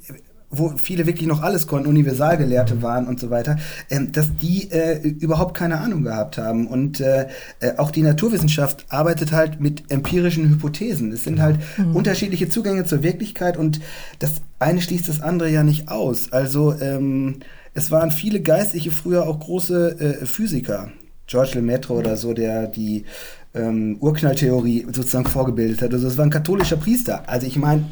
[0.51, 3.57] wo viele wirklich noch alles konnten, Universalgelehrte waren und so weiter,
[3.91, 6.67] ähm, dass die äh, überhaupt keine Ahnung gehabt haben.
[6.67, 7.29] Und äh,
[7.61, 11.13] äh, auch die Naturwissenschaft arbeitet halt mit empirischen Hypothesen.
[11.13, 11.97] Es sind halt mhm.
[11.97, 13.81] unterschiedliche Zugänge zur Wirklichkeit und
[14.19, 16.33] das eine schließt das andere ja nicht aus.
[16.33, 17.41] Also ähm,
[17.75, 20.91] es waren viele Geistliche früher auch große äh, Physiker.
[21.27, 23.05] George Lemaitre oder so, der die
[23.53, 25.93] ähm, Urknalltheorie sozusagen vorgebildet hat.
[25.93, 27.29] Also es war ein katholischer Priester.
[27.29, 27.85] Also ich meine,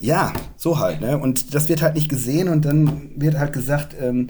[0.00, 1.18] ja, so halt, ne?
[1.18, 4.28] Und das wird halt nicht gesehen und dann wird halt gesagt, ähm,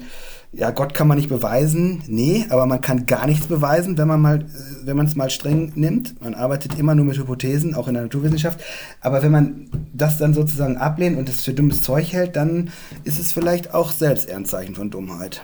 [0.50, 2.02] ja, Gott kann man nicht beweisen.
[2.07, 4.46] Nee, aber man kann gar nichts beweisen, wenn man mal, äh,
[4.85, 6.20] wenn man es mal streng nimmt.
[6.22, 8.61] Man arbeitet immer nur mit Hypothesen, auch in der Naturwissenschaft.
[9.00, 12.70] Aber wenn man das dann sozusagen ablehnt und es für dummes Zeug hält, dann
[13.04, 15.42] ist es vielleicht auch selbst ein Zeichen von Dummheit.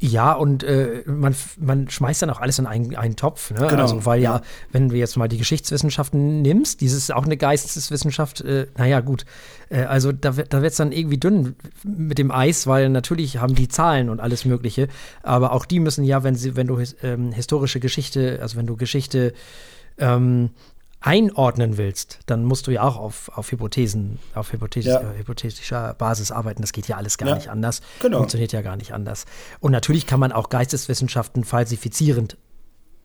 [0.00, 3.50] Ja, und äh, man, man schmeißt dann auch alles in einen, einen Topf.
[3.50, 3.66] Ne?
[3.66, 3.82] Genau.
[3.82, 7.36] Also, weil ja, ja, wenn du jetzt mal die Geschichtswissenschaften nimmst, dieses ist auch eine
[7.36, 9.24] Geisteswissenschaft, äh, naja, gut.
[9.70, 13.56] Äh, also, da, da wird es dann irgendwie dünn mit dem Eis, weil natürlich haben
[13.56, 14.86] die Zahlen und alles Mögliche.
[15.24, 18.76] Aber auch die müssen ja, wenn, sie, wenn du ähm, historische Geschichte, also wenn du
[18.76, 19.32] Geschichte
[19.98, 20.50] ähm,
[21.00, 25.00] einordnen willst, dann musst du ja auch auf, auf Hypothesen, auf hypothetisch, ja.
[25.00, 26.60] äh, hypothetischer Basis arbeiten.
[26.60, 27.34] Das geht ja alles gar ja.
[27.36, 27.82] nicht anders.
[28.00, 28.18] Genau.
[28.18, 29.24] Funktioniert ja gar nicht anders.
[29.60, 32.36] Und natürlich kann man auch Geisteswissenschaften falsifizierend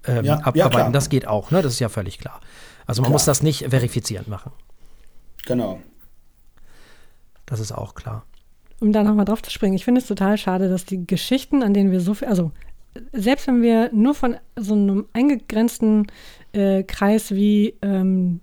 [0.05, 0.39] ähm, ja.
[0.43, 0.91] abarbeiten.
[0.91, 1.61] das geht auch, ne?
[1.61, 2.41] Das ist ja völlig klar.
[2.87, 3.13] Also man klar.
[3.13, 4.51] muss das nicht verifizierend machen.
[5.45, 5.79] Genau.
[7.45, 8.25] Das ist auch klar.
[8.79, 11.73] Um da nochmal drauf zu springen, ich finde es total schade, dass die Geschichten, an
[11.73, 12.51] denen wir so viel, also
[13.11, 16.07] selbst wenn wir nur von so einem eingegrenzten
[16.53, 18.39] äh, Kreis wie ähm,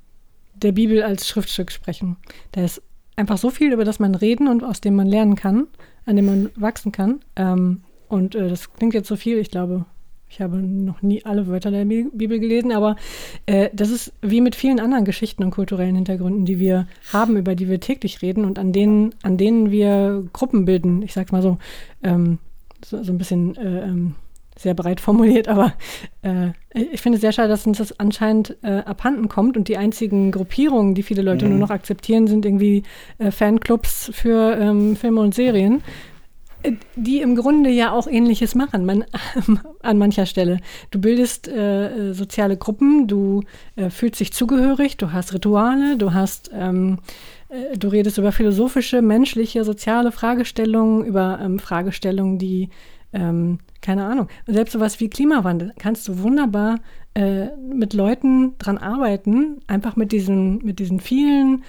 [0.54, 2.16] der Bibel als Schriftstück sprechen.
[2.52, 2.82] Da ist
[3.16, 5.66] einfach so viel, über das man reden und aus dem man lernen kann,
[6.06, 7.20] an dem man wachsen kann.
[7.36, 9.84] Ähm, und äh, das klingt jetzt so viel, ich glaube,
[10.30, 12.94] ich habe noch nie alle Wörter der Bibel gelesen, aber
[13.46, 17.56] äh, das ist wie mit vielen anderen Geschichten und kulturellen Hintergründen, die wir haben, über
[17.56, 21.02] die wir täglich reden und an denen, an denen wir Gruppen bilden.
[21.02, 21.58] Ich sag's mal so,
[22.04, 22.38] ähm,
[22.84, 24.14] so, so, ein bisschen äh, ähm,
[24.56, 25.72] sehr breit formuliert, aber
[26.22, 26.50] äh,
[26.92, 30.30] ich finde es sehr schade, dass uns das anscheinend äh, abhanden kommt und die einzigen
[30.30, 31.52] Gruppierungen, die viele Leute mhm.
[31.52, 32.82] nur noch akzeptieren, sind irgendwie
[33.18, 35.82] äh, Fanclubs für ähm, Filme und Serien,
[36.62, 39.04] äh, die im Grunde ja auch Ähnliches machen, man,
[39.80, 40.58] an mancher Stelle.
[40.90, 43.42] Du bildest äh, soziale Gruppen, du
[43.76, 46.98] äh, fühlst dich zugehörig, du hast Rituale, du hast ähm,
[47.76, 52.68] Du redest über philosophische, menschliche, soziale Fragestellungen, über ähm, Fragestellungen, die
[53.12, 56.80] ähm, keine Ahnung, selbst sowas wie Klimawandel kannst du wunderbar
[57.14, 61.64] äh, mit Leuten dran arbeiten, einfach mit diesen, mit diesen vielen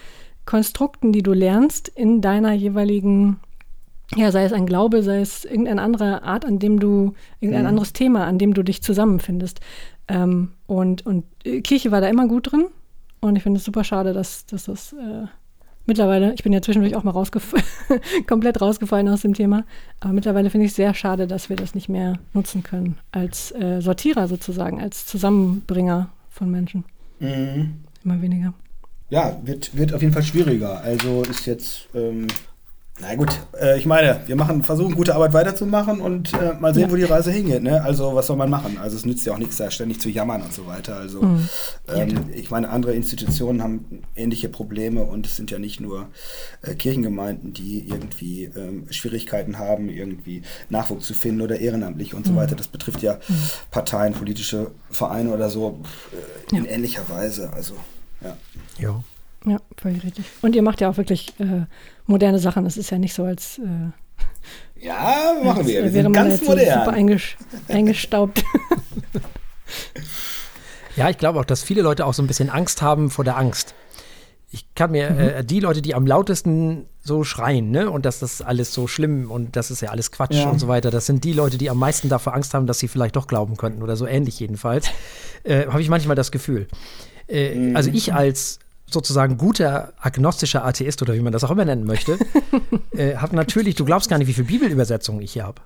[0.45, 3.39] Konstrukten, die du lernst in deiner jeweiligen,
[4.15, 7.69] ja, sei es ein Glaube, sei es irgendeine andere Art, an dem du, irgendein mhm.
[7.69, 9.61] anderes Thema, an dem du dich zusammenfindest.
[10.07, 12.65] Ähm, und, und äh, Kirche war da immer gut drin.
[13.21, 15.27] Und ich finde es super schade, dass, dass das äh,
[15.85, 17.53] mittlerweile, ich bin ja zwischendurch auch mal rausgef
[18.27, 19.65] komplett rausgefallen aus dem Thema,
[19.99, 23.51] aber mittlerweile finde ich es sehr schade, dass wir das nicht mehr nutzen können als
[23.51, 26.85] äh, Sortierer sozusagen, als Zusammenbringer von Menschen.
[27.19, 27.83] Mhm.
[28.03, 28.53] Immer weniger.
[29.09, 30.81] Ja, wird, wird auf jeden Fall schwieriger.
[30.81, 32.27] Also ist jetzt ähm,
[33.01, 36.83] na gut, äh, ich meine, wir machen, versuchen gute Arbeit weiterzumachen und äh, mal sehen,
[36.83, 36.91] ja.
[36.91, 37.63] wo die Reise hingeht.
[37.63, 37.83] Ne?
[37.83, 38.77] Also was soll man machen?
[38.77, 40.97] Also es nützt ja auch nichts, da ständig zu jammern und so weiter.
[40.97, 41.49] Also mhm.
[41.93, 46.07] ähm, ich meine, andere Institutionen haben ähnliche Probleme und es sind ja nicht nur
[46.61, 52.31] äh, Kirchengemeinden, die irgendwie ähm, Schwierigkeiten haben, irgendwie Nachwuchs zu finden oder ehrenamtlich und mhm.
[52.31, 52.55] so weiter.
[52.55, 53.33] Das betrifft ja mhm.
[53.71, 55.81] Parteien, politische Vereine oder so
[56.51, 56.71] äh, in ja.
[56.71, 57.51] ähnlicher Weise.
[57.53, 57.73] Also
[58.23, 58.37] ja.
[58.77, 59.03] Ja.
[59.45, 60.25] Ja, völlig richtig.
[60.41, 61.65] Und ihr macht ja auch wirklich äh,
[62.05, 62.65] moderne Sachen.
[62.65, 63.59] Es ist ja nicht so, als.
[63.59, 65.83] Äh, ja, machen wir.
[65.83, 66.79] Wir sind ganz modern.
[66.79, 68.43] Super eingesch eingestaubt.
[70.95, 73.37] ja, ich glaube auch, dass viele Leute auch so ein bisschen Angst haben vor der
[73.37, 73.73] Angst.
[74.53, 75.19] Ich kann mir mhm.
[75.19, 79.31] äh, die Leute, die am lautesten so schreien, ne, und dass das alles so schlimm
[79.31, 80.49] und das ist ja alles Quatsch ja.
[80.49, 82.87] und so weiter, das sind die Leute, die am meisten davor Angst haben, dass sie
[82.87, 84.89] vielleicht doch glauben könnten oder so ähnlich jedenfalls,
[85.43, 86.67] äh, habe ich manchmal das Gefühl.
[87.27, 87.75] Äh, mhm.
[87.75, 88.59] Also ich als
[88.93, 92.17] sozusagen guter agnostischer Atheist oder wie man das auch immer nennen möchte,
[92.91, 95.61] äh, habe natürlich, du glaubst gar nicht, wie viele Bibelübersetzungen ich hier habe.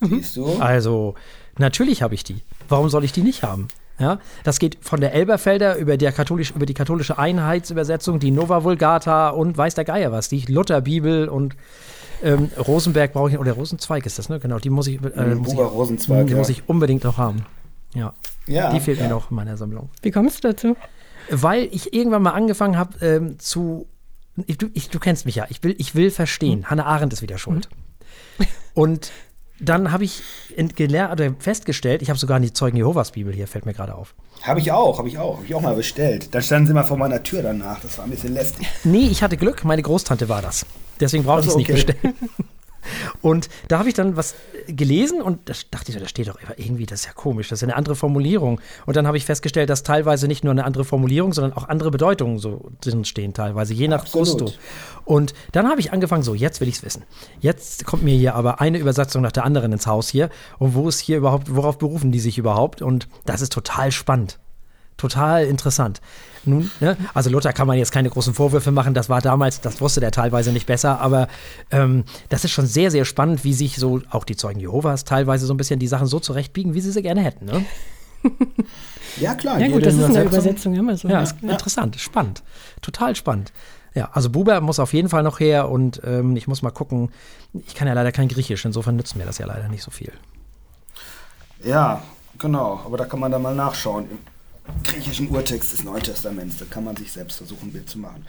[0.00, 0.56] Siehst du?
[0.58, 1.14] Also,
[1.58, 2.42] natürlich habe ich die.
[2.68, 3.68] Warum soll ich die nicht haben?
[3.98, 8.64] Ja, das geht von der Elberfelder über, der katholisch, über die katholische Einheitsübersetzung, die Nova
[8.64, 11.54] Vulgata und weiß der Geier was, die Lutherbibel und
[12.22, 14.40] ähm, Rosenberg brauche ich, oder Rosenzweig ist das, ne?
[14.40, 16.38] Genau, die muss ich, äh, muss, ich, Rosenzweig, die ja.
[16.38, 17.44] muss ich unbedingt noch haben.
[17.94, 18.14] Ja,
[18.46, 19.04] ja die fehlt ja.
[19.04, 19.90] mir noch in meiner Sammlung.
[20.00, 20.76] Wie kommst du dazu?
[21.30, 23.86] Weil ich irgendwann mal angefangen habe ähm, zu,
[24.46, 26.60] ich, du, ich, du, kennst mich ja, ich will, ich will verstehen.
[26.60, 26.70] Hm.
[26.70, 27.68] Hannah Arendt ist wieder schuld.
[28.38, 28.46] Hm.
[28.74, 29.12] Und
[29.60, 30.22] dann habe ich
[30.74, 34.14] gelernt oder festgestellt, ich habe sogar die Zeugen Jehovas Bibel hier, fällt mir gerade auf.
[34.42, 36.34] Habe ich auch, habe ich auch, habe ich auch mal bestellt.
[36.34, 38.66] Da standen sie mal vor meiner Tür danach, das war ein bisschen lästig.
[38.84, 40.64] Nee, ich hatte Glück, meine Großtante war das.
[40.98, 41.72] Deswegen brauchte ich es okay.
[41.72, 42.14] nicht bestellen.
[43.20, 44.34] Und da habe ich dann was
[44.66, 47.62] gelesen und da dachte ich, da steht doch irgendwie, das ist ja komisch, das ist
[47.64, 48.60] eine andere Formulierung.
[48.86, 51.90] Und dann habe ich festgestellt, dass teilweise nicht nur eine andere Formulierung, sondern auch andere
[51.90, 54.40] Bedeutungen so drin stehen, teilweise, je nach Absolut.
[54.40, 54.52] Gusto.
[55.04, 57.04] Und dann habe ich angefangen, so, jetzt will ich es wissen.
[57.40, 60.30] Jetzt kommt mir hier aber eine Übersetzung nach der anderen ins Haus hier.
[60.58, 62.82] Und wo ist hier überhaupt, worauf berufen die sich überhaupt?
[62.82, 64.38] Und das ist total spannend.
[65.00, 66.02] Total interessant.
[66.44, 66.94] Nun, ne?
[67.14, 70.10] Also Luther kann man jetzt keine großen Vorwürfe machen, das war damals, das wusste der
[70.10, 71.26] teilweise nicht besser, aber
[71.70, 75.46] ähm, das ist schon sehr, sehr spannend, wie sich so auch die Zeugen Jehovas teilweise
[75.46, 77.46] so ein bisschen die Sachen so zurechtbiegen, wie sie sie gerne hätten.
[77.46, 77.64] Ne?
[79.20, 79.58] ja, klar.
[79.58, 81.08] Ja, gut, das ist eine Übersetzung immer so.
[81.08, 82.42] Ja, ja, interessant, spannend,
[82.82, 83.54] total spannend.
[83.94, 87.10] Ja, also Buber muss auf jeden Fall noch her und ähm, ich muss mal gucken.
[87.54, 90.12] Ich kann ja leider kein Griechisch, insofern nützt mir das ja leider nicht so viel.
[91.64, 92.02] Ja,
[92.38, 94.06] genau, aber da kann man dann mal nachschauen
[94.84, 96.58] griechischen Urtext des Neuen Testaments.
[96.58, 98.24] Da kann man sich selbst versuchen, ein Bild zu machen.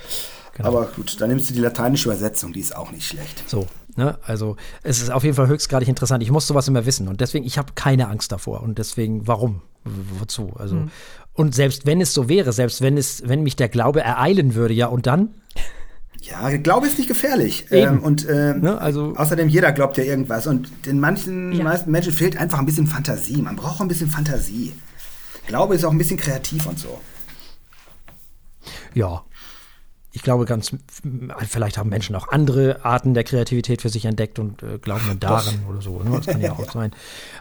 [0.56, 0.68] Genau.
[0.68, 3.48] Aber gut, dann nimmst du die lateinische Übersetzung, die ist auch nicht schlecht.
[3.48, 4.18] So, ne?
[4.24, 6.24] also es ist auf jeden Fall höchstgradig interessant.
[6.24, 9.62] Ich muss sowas immer wissen und deswegen, ich habe keine Angst davor und deswegen, warum?
[9.84, 10.54] Wozu?
[10.58, 10.92] Also, mhm.
[11.34, 14.74] und selbst wenn es so wäre, selbst wenn es, wenn mich der Glaube ereilen würde,
[14.74, 15.30] ja, und dann?
[16.22, 17.66] Ja, Glaube ist nicht gefährlich.
[17.72, 20.46] Ähm, und ähm, ne, also, außerdem, jeder glaubt ja irgendwas.
[20.46, 21.64] Und den manchen, ja.
[21.64, 23.42] meisten Menschen fehlt einfach ein bisschen Fantasie.
[23.42, 24.74] Man braucht ein bisschen Fantasie.
[25.52, 26.98] Glaube ist auch ein bisschen kreativ und so.
[28.94, 29.26] Ja.
[30.14, 30.74] Ich glaube, ganz,
[31.46, 35.20] vielleicht haben Menschen auch andere Arten der Kreativität für sich entdeckt und äh, glauben dann
[35.20, 36.02] daran oder so.
[36.04, 36.12] Ne?
[36.12, 36.92] Das kann ja auch sein.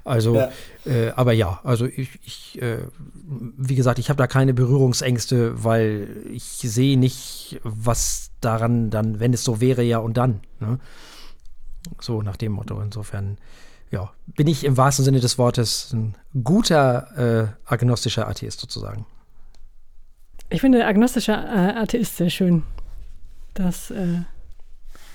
[0.05, 0.51] Also, ja.
[0.87, 2.79] Äh, aber ja, also ich, ich äh,
[3.57, 9.35] wie gesagt, ich habe da keine Berührungsängste, weil ich sehe nicht, was daran dann, wenn
[9.35, 10.41] es so wäre, ja und dann.
[10.59, 10.81] Ne?
[12.01, 12.81] So nach dem Motto.
[12.81, 13.39] Insofern
[13.91, 19.05] ja, bin ich im wahrsten Sinne des Wortes ein guter äh, agnostischer Atheist sozusagen.
[20.49, 22.63] Ich finde agnostischer äh, Atheist sehr schön.
[23.55, 24.21] Das, äh,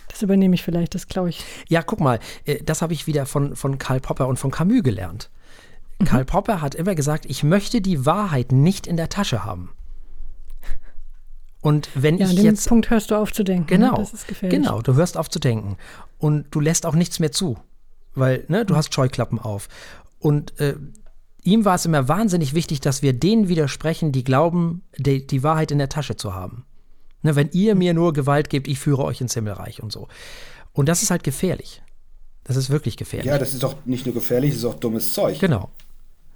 [0.09, 1.43] das übernehme ich vielleicht, das glaube ich.
[1.69, 4.83] Ja, guck mal, äh, das habe ich wieder von, von Karl Popper und von Camus
[4.83, 5.29] gelernt.
[5.99, 6.05] Mhm.
[6.05, 9.71] Karl Popper hat immer gesagt, ich möchte die Wahrheit nicht in der Tasche haben.
[11.61, 12.67] Und wenn ja, ich an dem jetzt.
[12.67, 13.79] Punkt hörst du auf zu denken.
[13.79, 13.87] Ne?
[13.87, 13.97] Genau.
[13.97, 14.59] Das ist gefährlich.
[14.59, 15.77] Genau, du hörst auf zu denken.
[16.19, 17.57] Und du lässt auch nichts mehr zu
[18.15, 19.69] weil ne, du hast Scheuklappen auf.
[20.19, 20.75] Und äh,
[21.43, 25.71] ihm war es immer wahnsinnig wichtig, dass wir denen widersprechen, die glauben, die, die Wahrheit
[25.71, 26.65] in der Tasche zu haben.
[27.21, 30.07] Ne, wenn ihr mir nur Gewalt gebt, ich führe euch ins Himmelreich und so.
[30.73, 31.81] Und das ist halt gefährlich.
[32.43, 33.27] Das ist wirklich gefährlich.
[33.27, 35.39] Ja, das ist doch nicht nur gefährlich, das ist auch dummes Zeug.
[35.39, 35.69] Genau.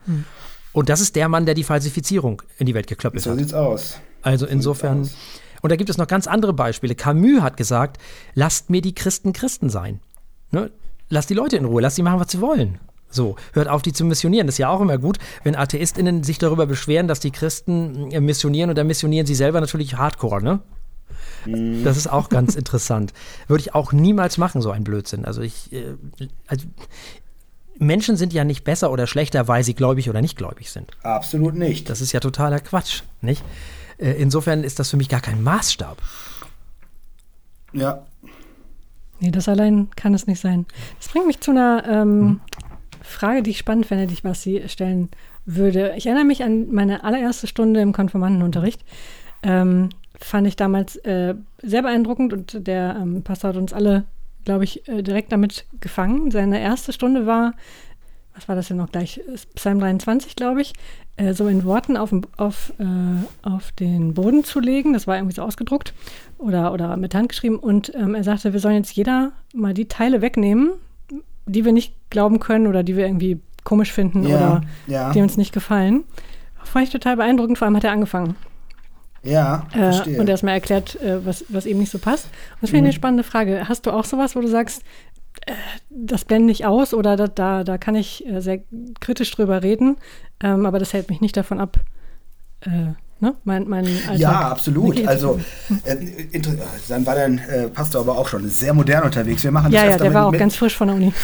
[0.06, 0.26] Hm.
[0.72, 3.38] Und das ist der Mann, der die Falsifizierung in die Welt geklöppelt so hat.
[3.38, 4.00] So sieht's aus.
[4.22, 5.02] Also so insofern.
[5.02, 5.16] Aus.
[5.62, 6.96] Und da gibt es noch ganz andere Beispiele.
[6.96, 7.98] Camus hat gesagt,
[8.34, 10.00] lasst mir die Christen Christen sein.
[10.52, 10.72] Ne?
[11.10, 12.80] Lass die Leute in Ruhe, lass sie machen, was sie wollen.
[13.12, 14.48] So, hört auf, die zu missionieren.
[14.48, 18.20] Das ist ja auch immer gut, wenn AtheistInnen sich darüber beschweren, dass die Christen äh,
[18.20, 20.60] missionieren und dann missionieren sie selber natürlich hardcore, ne?
[21.46, 21.84] Mhm.
[21.84, 23.14] Das ist auch ganz interessant.
[23.48, 25.26] Würde ich auch niemals machen, so ein Blödsinn.
[25.26, 25.96] Also ich, äh,
[26.48, 26.68] also
[27.80, 30.92] Menschen sind ja nicht besser oder schlechter, weil sie gläubig oder nicht gläubig sind.
[31.02, 31.90] Absolut nicht.
[31.90, 33.44] Das ist ja totaler Quatsch, nicht?
[33.98, 35.98] Äh, insofern ist das für mich gar kein Maßstab.
[37.74, 38.06] Ja,
[39.20, 40.66] Nee, das allein kann es nicht sein.
[40.98, 42.42] Das bringt mich zu einer ähm, mhm.
[43.02, 45.10] Frage, die ich spannend fände, die ich Basti stellen
[45.46, 45.94] würde.
[45.98, 48.82] Ich erinnere mich an meine allererste Stunde im Konfirmandenunterricht.
[49.44, 54.06] Ähm, fand ich damals äh, sehr beeindruckend und der ähm, Pastor hat uns alle,
[54.46, 56.32] glaube ich, äh, direkt damit gefangen.
[56.32, 57.54] Seine erste Stunde war,
[58.36, 59.22] was war das denn noch gleich?
[59.56, 60.74] Psalm 23, glaube ich,
[61.20, 62.84] äh, so in Worten auf, auf, äh,
[63.48, 64.94] auf den Boden zu legen.
[64.94, 65.94] Das war irgendwie so ausgedruckt
[66.38, 67.58] oder, oder mit Hand geschrieben.
[67.58, 70.72] Und ähm, er sagte, wir sollen jetzt jeder mal die Teile wegnehmen,
[71.46, 75.12] die wir nicht glauben können oder die wir irgendwie komisch finden ja, oder ja.
[75.12, 76.04] die uns nicht gefallen.
[76.64, 78.36] Fand ich total beeindruckend, vor allem hat er angefangen.
[79.24, 80.16] Ja, äh, verstehe.
[80.16, 82.26] Äh, und erstmal erklärt, äh, was, was eben nicht so passt.
[82.26, 82.86] Und das finde ich mhm.
[82.86, 83.68] eine spannende Frage.
[83.68, 84.84] Hast du auch sowas, wo du sagst,
[85.90, 88.62] das blende ich aus oder da, da, da kann ich äh, sehr
[89.00, 89.98] kritisch drüber reden,
[90.42, 91.78] ähm, aber das hält mich nicht davon ab,
[92.62, 93.36] äh, ne?
[93.44, 95.06] mein, mein Alltag Ja, absolut.
[95.08, 95.40] Also,
[95.86, 95.96] äh,
[96.88, 99.44] dann war dein äh, Pastor aber auch schon sehr modern unterwegs.
[99.44, 101.14] Wir machen das ja, ja, der war auch ganz frisch von der Uni.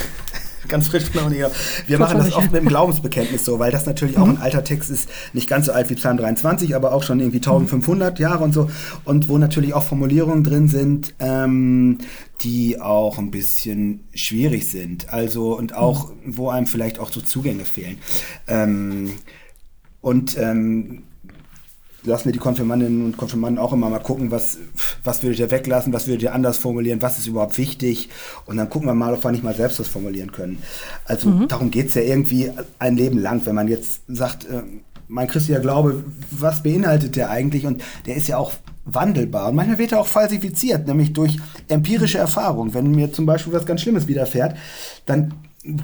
[0.67, 1.43] ganz frisch Uni.
[1.87, 4.37] Wir machen das oft mit dem Glaubensbekenntnis so, weil das natürlich auch mhm.
[4.37, 7.37] ein alter Text ist, nicht ganz so alt wie Psalm 23, aber auch schon irgendwie
[7.37, 8.69] 1500 Jahre und so.
[9.03, 11.99] Und wo natürlich auch Formulierungen drin sind, ähm,
[12.41, 15.11] die auch ein bisschen schwierig sind.
[15.11, 16.37] Also, und auch, mhm.
[16.37, 17.97] wo einem vielleicht auch so Zugänge fehlen.
[18.47, 19.13] Ähm,
[20.01, 21.03] und ähm,
[22.05, 24.57] lassen wir die Konfirmandinnen und Konfirmanden auch immer mal gucken, was,
[25.03, 28.09] was würdet ihr weglassen, was würdet ihr anders formulieren, was ist überhaupt wichtig.
[28.45, 30.59] Und dann gucken wir mal, ob wir nicht mal selbst das formulieren können.
[31.05, 31.47] Also mhm.
[31.47, 34.61] darum geht es ja irgendwie ein Leben lang, wenn man jetzt sagt, äh,
[35.07, 37.65] mein christlicher Glaube, was beinhaltet der eigentlich?
[37.65, 38.53] Und der ist ja auch
[38.85, 39.49] wandelbar.
[39.49, 41.37] Und manchmal wird er auch falsifiziert, nämlich durch
[41.67, 42.73] empirische Erfahrung.
[42.73, 44.55] Wenn mir zum Beispiel was ganz Schlimmes widerfährt,
[45.05, 45.33] dann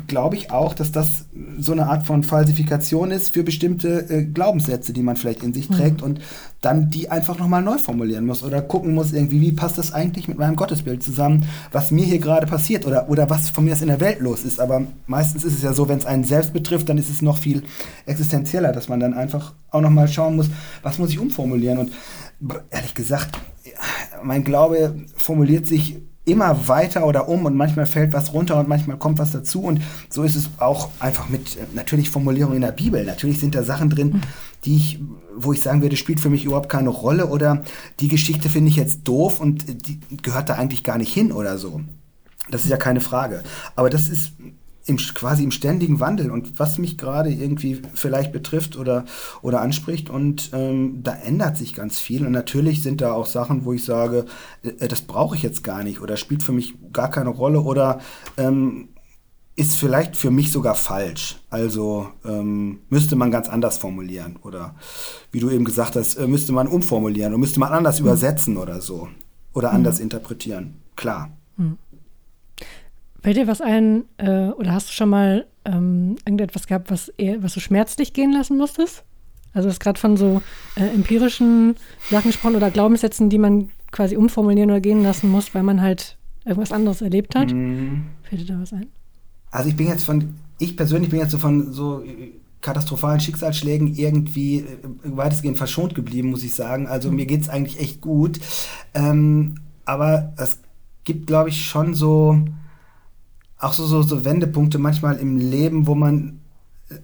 [0.08, 1.26] glaube ich auch, dass das
[1.58, 5.70] so eine Art von Falsifikation ist für bestimmte äh, Glaubenssätze, die man vielleicht in sich
[5.70, 5.74] mhm.
[5.76, 6.20] trägt und
[6.62, 10.28] dann die einfach nochmal neu formulieren muss oder gucken muss, irgendwie, wie passt das eigentlich
[10.28, 13.82] mit meinem Gottesbild zusammen, was mir hier gerade passiert oder, oder was von mir aus
[13.82, 14.60] in der Welt los ist.
[14.60, 17.38] Aber meistens ist es ja so, wenn es einen selbst betrifft, dann ist es noch
[17.38, 17.64] viel
[18.06, 20.50] existenzieller, dass man dann einfach auch nochmal schauen muss,
[20.84, 21.80] was muss ich umformulieren.
[21.80, 21.92] Und
[22.70, 23.40] ehrlich gesagt,
[24.24, 28.98] mein Glaube formuliert sich immer weiter oder um und manchmal fällt was runter und manchmal
[28.98, 32.72] kommt was dazu und so ist es auch einfach mit äh, natürlich Formulierungen in der
[32.72, 33.04] Bibel.
[33.04, 34.22] Natürlich sind da Sachen drin,
[34.66, 35.00] die ich,
[35.36, 37.64] wo ich sagen würde, spielt für mich überhaupt keine Rolle oder
[38.00, 41.58] die Geschichte finde ich jetzt doof und die gehört da eigentlich gar nicht hin oder
[41.58, 41.82] so.
[42.52, 43.44] Das ist ja keine Frage.
[43.76, 44.34] Aber das ist
[44.86, 49.06] im, quasi im ständigen Wandel und was mich gerade irgendwie vielleicht betrifft oder,
[49.42, 53.66] oder anspricht und ähm, da ändert sich ganz viel und natürlich sind da auch Sachen,
[53.66, 54.26] wo ich sage,
[54.64, 58.00] äh, das brauche ich jetzt gar nicht oder spielt für mich gar keine Rolle oder
[58.38, 58.90] ähm,
[59.56, 61.38] ist vielleicht für mich sogar falsch.
[61.50, 64.76] Also ähm, müsste man ganz anders formulieren oder
[65.32, 68.08] wie du eben gesagt hast, äh, müsste man umformulieren oder müsste man anders mhm.
[68.08, 69.10] übersetzen oder so
[69.54, 69.76] oder mhm.
[69.76, 70.76] anders interpretieren.
[70.96, 71.30] Klar.
[71.58, 71.78] Mhm.
[73.22, 77.44] Fällt dir was ein, äh, oder hast du schon mal ähm, irgendetwas gehabt, was, eher,
[77.44, 79.04] was du schmerzlich gehen lassen musstest?
[79.54, 80.42] Also du hast gerade von so
[80.76, 81.76] äh, empirischen
[82.10, 86.18] Sachen gesprochen oder Glaubenssätzen, die man quasi umformulieren oder gehen lassen muss, weil man halt
[86.46, 87.52] irgendwas anderes erlebt hat.
[87.52, 88.06] Mhm.
[88.24, 88.88] Fällt dir da was ein?
[89.52, 92.04] Also ich bin jetzt von, ich persönlich bin jetzt so von so
[92.62, 94.66] katastrophalen Schicksalsschlägen irgendwie äh,
[95.04, 96.88] weitestgehend verschont geblieben, muss ich sagen.
[96.88, 97.18] Also mhm.
[97.18, 98.40] mir geht es eigentlich echt gut.
[98.94, 99.56] Ähm,
[99.86, 100.60] aber es
[101.04, 102.40] gibt, glaube ich, schon so
[103.62, 106.40] auch so, so, so Wendepunkte manchmal im Leben, wo man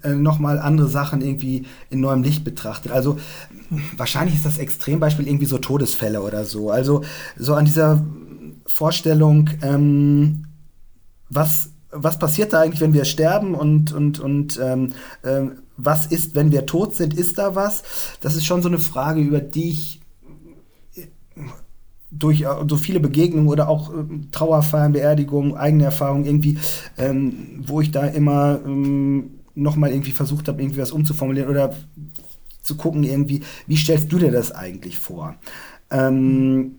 [0.03, 2.91] äh, nochmal andere Sachen irgendwie in neuem Licht betrachtet.
[2.91, 3.17] Also
[3.95, 6.71] wahrscheinlich ist das Extrembeispiel irgendwie so Todesfälle oder so.
[6.71, 7.03] Also
[7.37, 8.03] so an dieser
[8.65, 10.45] Vorstellung, ähm,
[11.29, 14.93] was, was passiert da eigentlich, wenn wir sterben und, und, und ähm,
[15.23, 15.43] äh,
[15.77, 17.13] was ist, wenn wir tot sind?
[17.13, 17.83] Ist da was?
[18.21, 19.96] Das ist schon so eine Frage, über die ich
[22.11, 26.57] durch äh, so viele Begegnungen oder auch äh, Trauerfeiern, Beerdigungen, eigene Erfahrungen irgendwie,
[26.97, 31.75] ähm, wo ich da immer ähm, nochmal irgendwie versucht habe, irgendwie was umzuformulieren oder
[32.61, 35.35] zu gucken irgendwie, wie stellst du dir das eigentlich vor?
[35.89, 36.75] Ähm,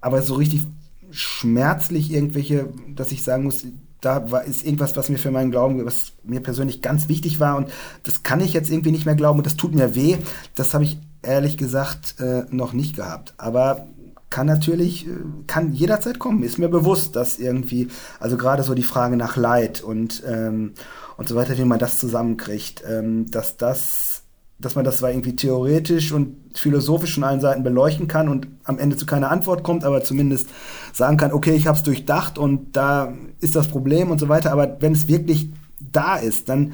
[0.00, 0.62] aber so richtig
[1.10, 3.66] schmerzlich irgendwelche, dass ich sagen muss,
[4.00, 7.56] da war, ist irgendwas, was mir für meinen Glauben, was mir persönlich ganz wichtig war
[7.56, 7.68] und
[8.04, 10.18] das kann ich jetzt irgendwie nicht mehr glauben und das tut mir weh.
[10.54, 13.34] Das habe ich ehrlich gesagt äh, noch nicht gehabt.
[13.38, 13.88] Aber
[14.30, 15.10] kann natürlich, äh,
[15.46, 17.88] kann jederzeit kommen, ist mir bewusst, dass irgendwie,
[18.20, 20.72] also gerade so die Frage nach Leid und, ähm,
[21.16, 24.22] und so weiter, wie man das zusammenkriegt, ähm, dass das,
[24.58, 28.78] dass man das zwar irgendwie theoretisch und philosophisch von allen Seiten beleuchten kann und am
[28.78, 30.48] Ende zu keiner Antwort kommt, aber zumindest
[30.92, 34.52] sagen kann, okay, ich habe es durchdacht und da ist das Problem und so weiter,
[34.52, 35.50] aber wenn es wirklich
[35.92, 36.72] da ist, dann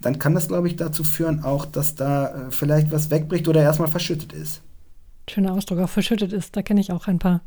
[0.00, 3.62] dann kann das, glaube ich, dazu führen, auch, dass da äh, vielleicht was wegbricht oder
[3.62, 4.60] erstmal verschüttet ist
[5.28, 6.56] schöner Ausdruck, auch verschüttet ist.
[6.56, 7.40] Da kenne ich auch ein paar,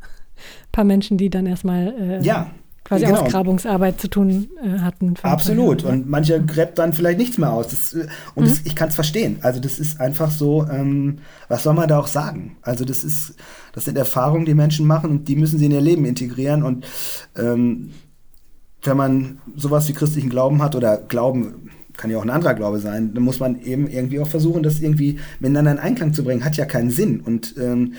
[0.72, 2.50] paar Menschen, die dann erstmal äh, ja,
[2.88, 3.20] quasi genau.
[3.20, 5.14] Ausgrabungsarbeit zu tun äh, hatten.
[5.22, 5.84] Absolut.
[5.84, 7.68] Und manche gräbt dann vielleicht nichts mehr aus.
[7.68, 8.48] Das, äh, und mhm.
[8.48, 9.38] das, ich kann es verstehen.
[9.42, 11.18] Also das ist einfach so, ähm,
[11.48, 12.56] was soll man da auch sagen?
[12.62, 13.34] Also das ist,
[13.72, 16.62] das sind Erfahrungen, die Menschen machen und die müssen sie in ihr Leben integrieren.
[16.62, 16.86] Und
[17.36, 17.90] ähm,
[18.82, 22.78] wenn man sowas wie christlichen Glauben hat oder Glauben kann ja auch ein anderer Glaube
[22.78, 26.44] sein, dann muss man eben irgendwie auch versuchen, das irgendwie miteinander in Einklang zu bringen.
[26.44, 27.20] Hat ja keinen Sinn.
[27.20, 27.94] Und ähm,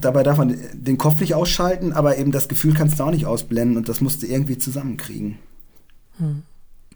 [0.00, 3.26] dabei darf man den Kopf nicht ausschalten, aber eben das Gefühl kannst du auch nicht
[3.26, 5.38] ausblenden und das musst du irgendwie zusammenkriegen.
[6.18, 6.44] Hm.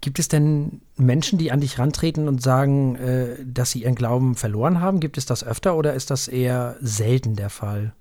[0.00, 4.34] Gibt es denn Menschen, die an dich rantreten und sagen, äh, dass sie ihren Glauben
[4.34, 5.00] verloren haben?
[5.00, 7.92] Gibt es das öfter oder ist das eher selten der Fall?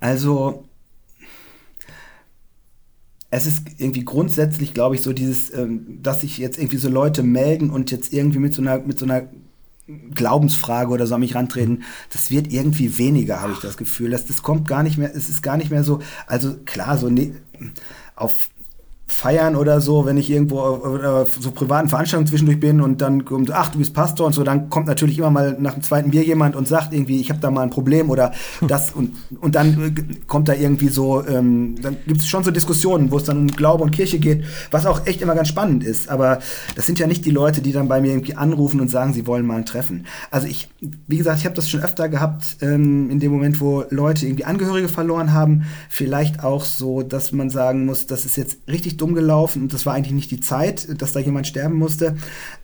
[0.00, 0.64] Also,
[3.30, 7.22] es ist irgendwie grundsätzlich, glaube ich, so dieses, ähm, dass sich jetzt irgendwie so Leute
[7.22, 9.28] melden und jetzt irgendwie mit so einer, mit so einer
[10.14, 14.10] Glaubensfrage oder so an mich rantreten, das wird irgendwie weniger, habe ich das Gefühl.
[14.10, 17.08] Das, das kommt gar nicht mehr, es ist gar nicht mehr so, also klar, so
[17.08, 17.34] ne,
[18.16, 18.48] auf
[19.08, 23.52] feiern oder so, wenn ich irgendwo auf so privaten Veranstaltungen zwischendurch bin und dann kommt,
[23.52, 26.24] ach, du bist Pastor und so, dann kommt natürlich immer mal nach dem zweiten Bier
[26.24, 28.32] jemand und sagt irgendwie, ich habe da mal ein Problem oder
[28.66, 33.12] das und, und dann kommt da irgendwie so, ähm, dann gibt es schon so Diskussionen,
[33.12, 36.08] wo es dann um Glaube und Kirche geht, was auch echt immer ganz spannend ist.
[36.08, 36.40] Aber
[36.74, 39.26] das sind ja nicht die Leute, die dann bei mir irgendwie anrufen und sagen, sie
[39.26, 40.06] wollen mal ein Treffen.
[40.32, 43.84] Also ich, wie gesagt, ich habe das schon öfter gehabt, ähm, in dem Moment, wo
[43.90, 48.58] Leute irgendwie Angehörige verloren haben, vielleicht auch so, dass man sagen muss, das ist jetzt
[48.68, 52.16] richtig dumm gelaufen und das war eigentlich nicht die Zeit, dass da jemand sterben musste.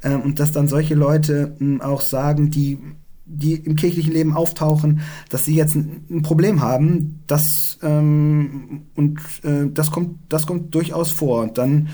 [0.03, 2.79] Äh, und dass dann solche Leute äh, auch sagen, die
[3.25, 9.21] die im kirchlichen Leben auftauchen, dass sie jetzt ein, ein Problem haben, das ähm, und
[9.43, 11.43] äh, das kommt, das kommt durchaus vor.
[11.43, 11.89] Und dann,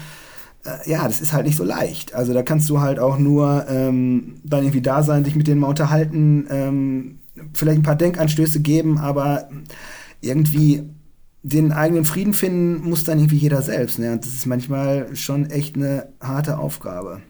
[0.64, 2.14] äh, ja, das ist halt nicht so leicht.
[2.14, 5.60] Also da kannst du halt auch nur ähm, dann irgendwie da sein, dich mit denen
[5.60, 7.18] mal unterhalten, ähm,
[7.52, 9.48] vielleicht ein paar Denkanstöße geben, aber
[10.20, 10.84] irgendwie
[11.48, 13.98] den eigenen Frieden finden muss dann irgendwie jeder selbst.
[13.98, 14.12] Ne?
[14.12, 17.22] Und das ist manchmal schon echt eine harte Aufgabe.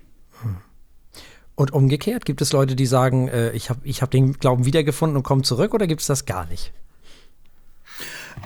[1.55, 5.17] Und umgekehrt, gibt es Leute, die sagen, äh, ich habe ich hab den Glauben wiedergefunden
[5.17, 6.73] und komme zurück oder gibt es das gar nicht?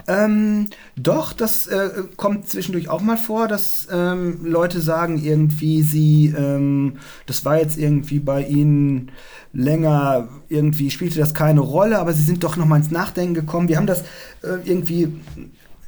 [0.07, 6.33] Ähm, doch, das äh, kommt zwischendurch auch mal vor, dass ähm, Leute sagen irgendwie, sie,
[6.35, 9.11] ähm, das war jetzt irgendwie bei ihnen
[9.53, 13.69] länger, irgendwie spielte das keine Rolle, aber sie sind doch noch mal ins Nachdenken gekommen.
[13.69, 14.01] Wir haben das
[14.41, 15.13] äh, irgendwie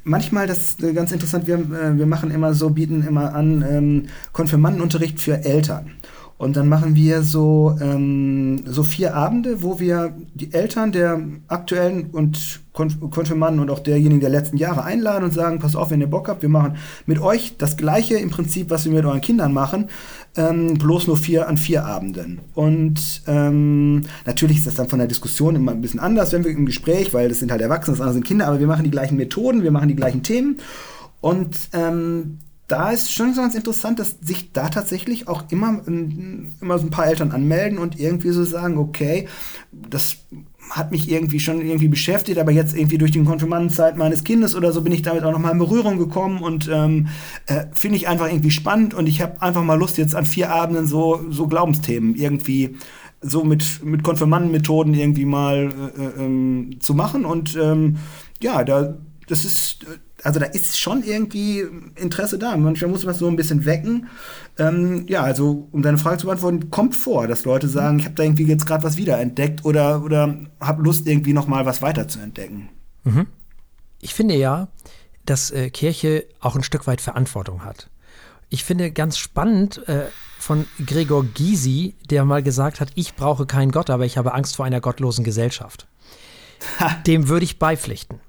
[0.06, 3.64] manchmal, das ist äh, ganz interessant, wir, äh, wir machen immer so, bieten immer an
[3.68, 4.02] ähm,
[4.32, 5.90] Konfirmandenunterricht für Eltern.
[6.38, 12.10] Und dann machen wir so, ähm, so vier Abende, wo wir die Eltern der aktuellen
[12.10, 16.08] und Konfirmanden und auch derjenigen der letzten Jahre einladen und sagen, pass auf, wenn ihr
[16.08, 16.76] Bock habt, wir machen
[17.06, 19.88] mit euch das gleiche im Prinzip, was wir mit euren Kindern machen,
[20.36, 22.40] ähm, bloß nur vier an vier Abenden.
[22.54, 26.50] Und ähm, natürlich ist das dann von der Diskussion immer ein bisschen anders, wenn wir
[26.50, 28.90] im Gespräch, weil das sind halt Erwachsene, das andere sind Kinder, aber wir machen die
[28.90, 30.58] gleichen Methoden, wir machen die gleichen Themen.
[31.22, 32.38] Und ähm,
[32.68, 37.06] da ist schon ganz interessant, dass sich da tatsächlich auch immer, immer so ein paar
[37.06, 39.28] Eltern anmelden und irgendwie so sagen, okay,
[39.72, 40.18] das
[40.70, 44.72] hat mich irgendwie schon irgendwie beschäftigt, aber jetzt irgendwie durch die Konfirmandenzeit meines Kindes oder
[44.72, 47.06] so bin ich damit auch nochmal in Berührung gekommen und ähm,
[47.46, 50.50] äh, finde ich einfach irgendwie spannend und ich habe einfach mal Lust jetzt an vier
[50.50, 52.76] Abenden so, so Glaubensthemen irgendwie
[53.20, 57.98] so mit, mit Konfirmandenmethoden irgendwie mal äh, äh, ähm, zu machen und ähm,
[58.42, 58.96] ja, da
[59.28, 59.84] das ist
[60.26, 61.64] also da ist schon irgendwie
[61.94, 62.56] Interesse da.
[62.56, 64.08] Manchmal muss man es so ein bisschen wecken.
[64.58, 68.16] Ähm, ja, also um deine Frage zu beantworten, kommt vor, dass Leute sagen, ich habe
[68.16, 72.08] da irgendwie jetzt gerade was wiederentdeckt oder, oder habe Lust, irgendwie noch mal was weiter
[72.08, 72.68] zu entdecken.
[73.04, 73.26] Mhm.
[74.00, 74.68] Ich finde ja,
[75.24, 77.88] dass äh, Kirche auch ein Stück weit Verantwortung hat.
[78.48, 80.06] Ich finde ganz spannend äh,
[80.38, 84.56] von Gregor Gysi, der mal gesagt hat, ich brauche keinen Gott, aber ich habe Angst
[84.56, 85.86] vor einer gottlosen Gesellschaft.
[87.06, 88.20] Dem würde ich beipflichten.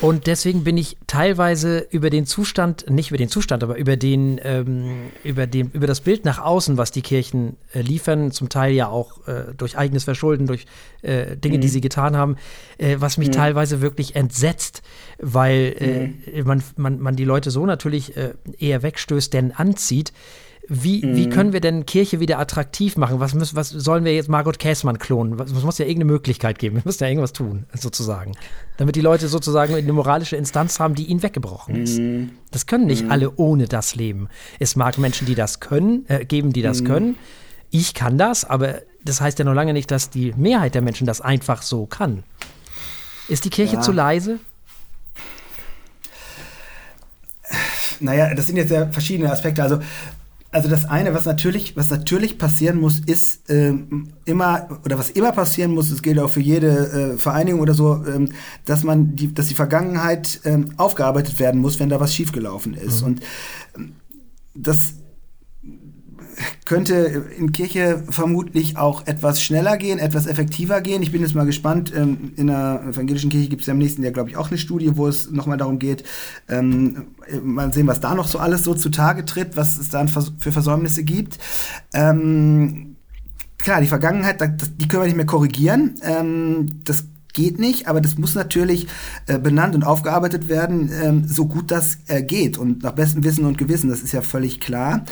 [0.00, 4.40] Und deswegen bin ich teilweise über den Zustand, nicht über den Zustand, aber über den,
[4.42, 8.74] ähm, über den, über das Bild nach außen, was die Kirchen äh, liefern, zum Teil
[8.74, 10.66] ja auch äh, durch eigenes Verschulden, durch
[11.02, 11.62] äh, Dinge, mhm.
[11.62, 12.36] die sie getan haben,
[12.78, 13.32] äh, was mich mhm.
[13.32, 14.82] teilweise wirklich entsetzt,
[15.18, 16.46] weil äh, mhm.
[16.46, 20.12] man, man, man die Leute so natürlich äh, eher wegstößt, denn anzieht.
[20.68, 21.16] Wie, mhm.
[21.16, 23.20] wie können wir denn Kirche wieder attraktiv machen?
[23.20, 25.38] Was, müssen, was sollen wir jetzt Margot Käßmann klonen?
[25.38, 26.76] Es muss ja irgendeine Möglichkeit geben.
[26.76, 28.32] Wir müssen ja irgendwas tun, sozusagen.
[28.78, 31.98] Damit die Leute sozusagen eine moralische Instanz haben, die ihnen weggebrochen ist.
[31.98, 32.30] Mhm.
[32.50, 33.10] Das können nicht mhm.
[33.10, 34.28] alle ohne das leben.
[34.58, 36.86] Es mag Menschen, die das können, äh, geben, die das mhm.
[36.86, 37.16] können.
[37.70, 41.06] Ich kann das, aber das heißt ja noch lange nicht, dass die Mehrheit der Menschen
[41.06, 42.22] das einfach so kann.
[43.28, 43.80] Ist die Kirche ja.
[43.82, 44.38] zu leise?
[48.00, 49.62] Naja, das sind jetzt ja verschiedene Aspekte.
[49.62, 49.80] Also
[50.54, 55.32] also das eine, was natürlich, was natürlich passieren muss, ist ähm, immer, oder was immer
[55.32, 58.28] passieren muss, das gilt auch für jede äh, Vereinigung oder so, ähm,
[58.64, 63.00] dass man die, dass die Vergangenheit ähm, aufgearbeitet werden muss, wenn da was schiefgelaufen ist.
[63.00, 63.06] Mhm.
[63.06, 63.20] Und
[63.76, 63.92] ähm,
[64.54, 64.94] das
[66.64, 71.02] könnte in Kirche vermutlich auch etwas schneller gehen, etwas effektiver gehen.
[71.02, 71.92] Ich bin jetzt mal gespannt.
[71.94, 74.58] Ähm, in der evangelischen Kirche gibt es ja im nächsten Jahr, glaube ich, auch eine
[74.58, 76.04] Studie, wo es nochmal darum geht,
[76.48, 77.06] ähm,
[77.42, 81.04] mal sehen, was da noch so alles so zutage tritt, was es dann für Versäumnisse
[81.04, 81.38] gibt.
[81.92, 82.96] Ähm,
[83.58, 85.94] klar, die Vergangenheit, die können wir nicht mehr korrigieren.
[86.84, 87.04] das
[87.34, 88.86] geht nicht, aber das muss natürlich
[89.26, 93.44] äh, benannt und aufgearbeitet werden, ähm, so gut das äh, geht und nach bestem Wissen
[93.44, 95.04] und Gewissen, das ist ja völlig klar.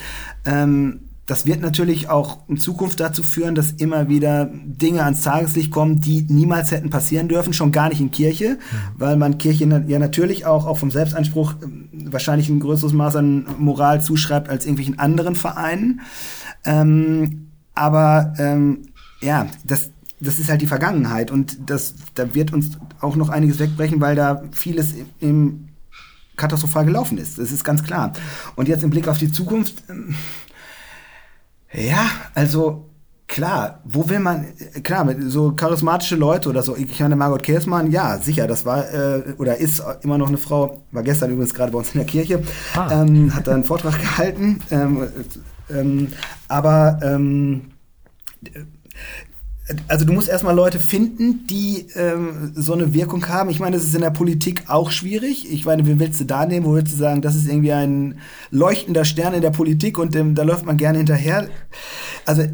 [0.47, 5.71] Ähm, das wird natürlich auch in Zukunft dazu führen, dass immer wieder Dinge ans Tageslicht
[5.71, 8.77] kommen, die niemals hätten passieren dürfen, schon gar nicht in Kirche, mhm.
[8.97, 13.47] weil man Kirche ja natürlich auch, auch vom Selbstanspruch ähm, wahrscheinlich ein größeres Maß an
[13.59, 16.01] Moral zuschreibt als irgendwelchen anderen Vereinen.
[16.65, 18.89] Ähm, aber ähm,
[19.21, 23.61] ja, das, das ist halt die Vergangenheit und das, da wird uns auch noch einiges
[23.61, 25.69] wegbrechen, weil da vieles im
[26.37, 27.39] katastrophal gelaufen ist.
[27.39, 28.13] Das ist ganz klar.
[28.57, 30.15] Und jetzt im Blick auf die Zukunft, ähm,
[31.73, 32.89] ja, also
[33.33, 34.47] klar, wo will man,
[34.83, 39.35] klar, so charismatische Leute oder so, ich meine Margot Kersmann, ja, sicher, das war äh,
[39.39, 42.43] oder ist immer noch eine Frau, war gestern übrigens gerade bei uns in der Kirche,
[42.75, 43.03] ah.
[43.03, 45.09] ähm, hat da einen Vortrag gehalten, ähm,
[45.71, 46.13] ähm,
[46.49, 47.73] aber ähm,
[49.89, 53.51] also du musst erstmal Leute finden, die ähm, so eine Wirkung haben.
[53.51, 55.51] Ich meine, das ist in der Politik auch schwierig.
[55.53, 56.67] Ich meine, wie willst du da nehmen?
[56.67, 58.19] Wo willst du sagen, das ist irgendwie ein
[58.51, 61.49] leuchtender Stern in der Politik und ähm, da läuft man gerne hinterher?
[62.25, 62.45] Also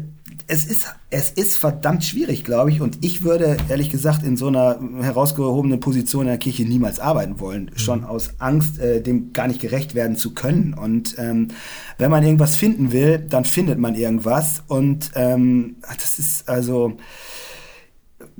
[0.51, 2.81] es ist, es ist verdammt schwierig, glaube ich.
[2.81, 7.39] Und ich würde ehrlich gesagt in so einer herausgehobenen Position in der Kirche niemals arbeiten
[7.39, 7.65] wollen.
[7.65, 7.77] Mhm.
[7.77, 10.73] Schon aus Angst, äh, dem gar nicht gerecht werden zu können.
[10.73, 11.49] Und ähm,
[11.99, 14.63] wenn man irgendwas finden will, dann findet man irgendwas.
[14.67, 16.97] Und ähm, das ist also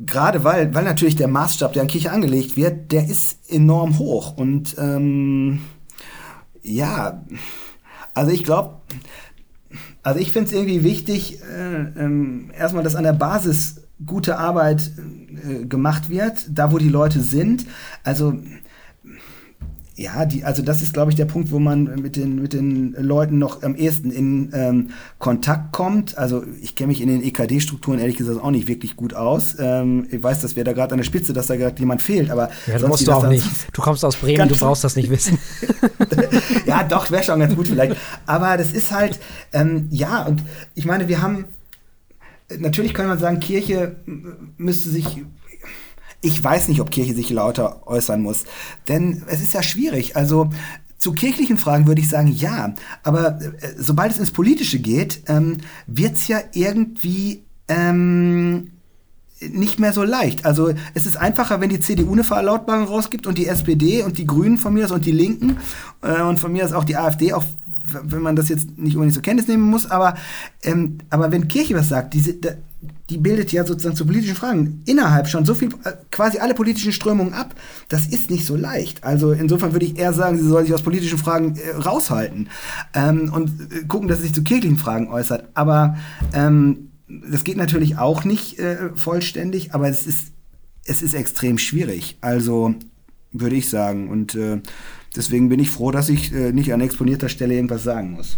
[0.03, 4.35] gerade weil, weil natürlich der Maßstab, der an Kirche angelegt wird, der ist enorm hoch.
[4.35, 5.59] Und ähm,
[6.63, 7.23] ja,
[8.15, 8.81] also ich glaube,
[10.03, 14.91] also ich finde es irgendwie wichtig, äh, äh, erstmal, dass an der Basis gute Arbeit
[15.47, 17.65] äh, gemacht wird, da wo die Leute sind.
[18.03, 18.33] Also
[19.99, 22.93] ja, die, also das ist, glaube ich, der Punkt, wo man mit den, mit den
[22.97, 26.17] Leuten noch am ehesten in ähm, Kontakt kommt.
[26.17, 29.57] Also ich kenne mich in den EKD-Strukturen ehrlich gesagt auch nicht wirklich gut aus.
[29.59, 32.31] Ähm, ich weiß, dass wir da gerade an der Spitze, dass da gerade jemand fehlt,
[32.31, 33.45] aber ja, das musst du auch nicht.
[33.73, 35.37] Du kommst aus Bremen, du brauchst das nicht wissen.
[36.65, 37.97] ja, doch, wäre schon ganz gut vielleicht.
[38.25, 39.19] Aber das ist halt,
[39.51, 40.41] ähm, ja, und
[40.75, 41.45] ich meine, wir haben
[42.57, 43.97] natürlich kann man sagen, Kirche
[44.57, 45.23] müsste sich
[46.21, 48.45] ich weiß nicht, ob Kirche sich lauter äußern muss.
[48.87, 50.15] Denn es ist ja schwierig.
[50.15, 50.49] Also
[50.97, 52.73] zu kirchlichen Fragen würde ich sagen, ja.
[53.03, 55.57] Aber äh, sobald es ins Politische geht, ähm,
[55.87, 58.71] wird es ja irgendwie ähm,
[59.39, 60.45] nicht mehr so leicht.
[60.45, 64.27] Also es ist einfacher, wenn die CDU eine Verlautbarung rausgibt und die SPD und die
[64.27, 65.57] Grünen von mir aus und die Linken
[66.01, 67.45] äh, und von mir aus auch die AfD, auch
[68.03, 70.15] wenn man das jetzt nicht unbedingt zur Kenntnis nehmen muss, aber,
[70.63, 72.35] ähm, aber wenn Kirche was sagt, diese,
[73.09, 76.93] die bildet ja sozusagen zu politischen Fragen innerhalb schon so viel, äh, quasi alle politischen
[76.93, 77.55] Strömungen ab.
[77.89, 79.03] Das ist nicht so leicht.
[79.03, 82.49] Also insofern würde ich eher sagen, sie soll sich aus politischen Fragen äh, raushalten
[82.93, 85.49] ähm, und äh, gucken, dass sie sich zu kirchlichen Fragen äußert.
[85.55, 85.97] Aber
[86.33, 90.33] ähm, das geht natürlich auch nicht äh, vollständig, aber es ist,
[90.85, 92.17] es ist extrem schwierig.
[92.21, 92.75] Also
[93.31, 94.09] würde ich sagen.
[94.09, 94.61] Und äh,
[95.15, 98.37] deswegen bin ich froh, dass ich äh, nicht an exponierter Stelle irgendwas sagen muss.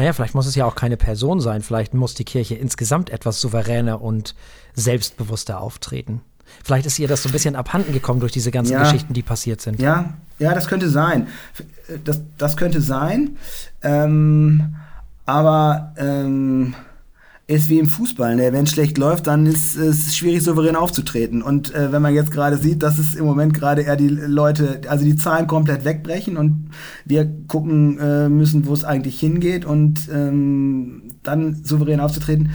[0.00, 1.60] Naja, vielleicht muss es ja auch keine Person sein.
[1.60, 4.34] Vielleicht muss die Kirche insgesamt etwas souveräner und
[4.72, 6.22] selbstbewusster auftreten.
[6.64, 9.20] Vielleicht ist ihr das so ein bisschen abhanden gekommen durch diese ganzen ja, Geschichten, die
[9.22, 9.78] passiert sind.
[9.78, 11.28] Ja, ja, das könnte sein.
[12.02, 13.36] Das, das könnte sein.
[13.82, 14.74] Ähm,
[15.26, 16.74] aber ähm,
[17.50, 18.36] ist wie im Fußball.
[18.36, 18.52] Ne?
[18.52, 21.42] Wenn es schlecht läuft, dann ist es schwierig, souverän aufzutreten.
[21.42, 24.82] Und äh, wenn man jetzt gerade sieht, dass es im Moment gerade eher die Leute,
[24.88, 26.70] also die Zahlen komplett wegbrechen und
[27.04, 32.50] wir gucken äh, müssen, wo es eigentlich hingeht und ähm, dann souverän aufzutreten,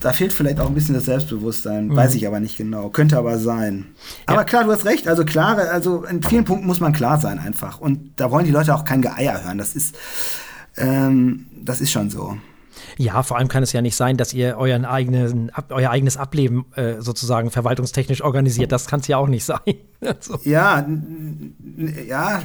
[0.00, 1.88] da fehlt vielleicht auch ein bisschen das Selbstbewusstsein.
[1.88, 1.96] Mhm.
[1.96, 2.90] Weiß ich aber nicht genau.
[2.90, 3.86] Könnte aber sein.
[4.28, 4.34] Ja.
[4.34, 5.08] Aber klar, du hast recht.
[5.08, 7.80] Also klare, also in vielen Punkten muss man klar sein einfach.
[7.80, 9.58] Und da wollen die Leute auch kein Geier hören.
[9.58, 9.96] Das ist,
[10.76, 12.38] ähm, das ist schon so.
[13.00, 16.66] Ja, vor allem kann es ja nicht sein, dass ihr euren eigenen, euer eigenes Ableben
[16.76, 18.72] äh, sozusagen verwaltungstechnisch organisiert.
[18.72, 19.58] Das kann es ja auch nicht sein.
[20.02, 20.38] also.
[20.44, 20.86] Ja,
[22.06, 22.42] ja,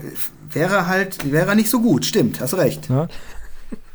[0.49, 2.87] wäre halt, wäre nicht so gut, stimmt, hast recht.
[2.89, 3.09] Ja.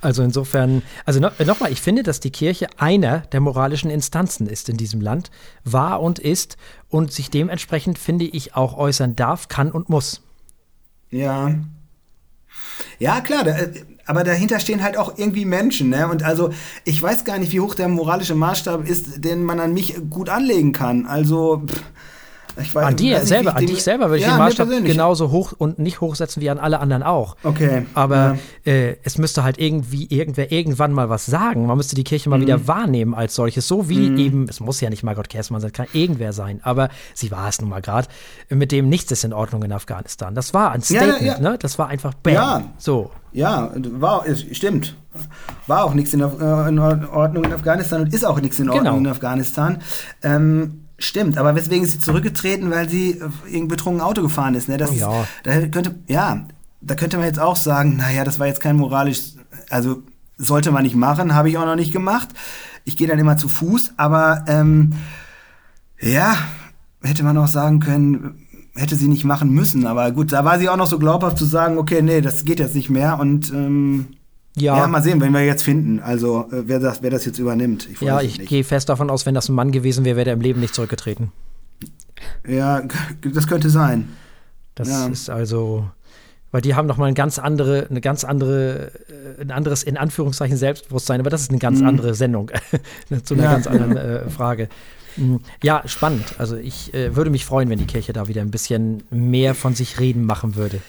[0.03, 4.69] Also insofern, also no, nochmal, ich finde, dass die Kirche einer der moralischen Instanzen ist
[4.69, 5.31] in diesem Land,
[5.65, 6.59] war und ist
[6.91, 10.21] und sich dementsprechend, finde ich, auch äußern darf, kann und muss.
[11.11, 11.55] Ja.
[12.99, 13.73] Ja, klar, äh,
[14.11, 16.09] aber dahinter stehen halt auch irgendwie Menschen, ne?
[16.09, 16.51] Und also
[16.85, 20.29] ich weiß gar nicht, wie hoch der moralische Maßstab ist, den man an mich gut
[20.29, 21.07] anlegen kann.
[21.07, 21.81] Also pff,
[22.61, 25.31] ich weiß, an dir weiß selber, an dich selber würde ich ja, den Maßstab genauso
[25.31, 27.37] hoch und nicht hochsetzen wie an alle anderen auch.
[27.45, 27.87] Okay.
[27.95, 28.73] Aber ja.
[28.73, 31.67] äh, es müsste halt irgendwie irgendwer irgendwann mal was sagen.
[31.67, 32.43] Man müsste die Kirche mal mhm.
[32.43, 33.69] wieder wahrnehmen als solches.
[33.69, 34.19] So wie mhm.
[34.19, 36.59] eben, es muss ja nicht Margot Kersmann sein, kann irgendwer sein.
[36.65, 38.09] Aber sie war es nun mal gerade,
[38.49, 40.35] mit dem nichts ist in Ordnung in Afghanistan.
[40.35, 41.59] Das war ein Statement, ja, ne?
[41.61, 42.33] Das war einfach bam.
[42.33, 42.63] Ja.
[42.77, 43.13] So.
[43.33, 44.97] Ja, war, stimmt.
[45.67, 48.85] War auch nichts in, äh, in, Ordnung in Afghanistan und ist auch nichts in Ordnung
[48.85, 48.99] genau.
[48.99, 49.79] in Afghanistan.
[50.23, 53.13] Ähm, Stimmt, aber weswegen ist sie zurückgetreten, weil sie
[53.47, 54.69] irgendein betrunken Auto gefahren ist.
[54.69, 54.77] Ne?
[54.77, 55.23] Das ja.
[55.23, 56.45] Ist, da könnte, ja,
[56.83, 59.33] da könnte man jetzt auch sagen, naja, das war jetzt kein moralisch,
[59.71, 60.03] also
[60.37, 62.29] sollte man nicht machen, habe ich auch noch nicht gemacht.
[62.85, 64.93] Ich gehe dann immer zu Fuß, aber ähm,
[65.99, 66.37] ja,
[67.03, 68.47] hätte man auch sagen können,
[68.81, 69.87] hätte sie nicht machen müssen.
[69.87, 72.61] Aber gut, da war sie auch noch so glaubhaft zu sagen, okay, nee, das geht
[72.61, 73.19] jetzt nicht mehr.
[73.19, 74.07] Und ähm,
[74.57, 74.77] ja.
[74.77, 76.01] ja, mal sehen, wenn wir jetzt finden.
[76.01, 77.89] Also äh, wer, das, wer das jetzt übernimmt.
[77.91, 80.35] Ich ja, ich gehe fest davon aus, wenn das ein Mann gewesen wäre, wäre er
[80.35, 81.33] im Leben nicht zurückgetreten.
[82.47, 82.83] Ja,
[83.35, 84.09] das könnte sein.
[84.75, 85.07] Das ja.
[85.07, 85.89] ist also,
[86.51, 88.93] weil die haben noch mal ein ganz andere, eine ganz andere,
[89.39, 91.21] äh, ein anderes in Anführungszeichen Selbstbewusstsein.
[91.21, 91.87] Aber das ist eine ganz mhm.
[91.87, 92.51] andere Sendung
[93.25, 93.53] zu einer ja.
[93.53, 94.69] ganz anderen äh, Frage.
[95.17, 95.41] Mhm.
[95.63, 96.35] Ja, spannend.
[96.39, 99.75] Also ich äh, würde mich freuen, wenn die Kirche da wieder ein bisschen mehr von
[99.75, 100.81] sich reden machen würde.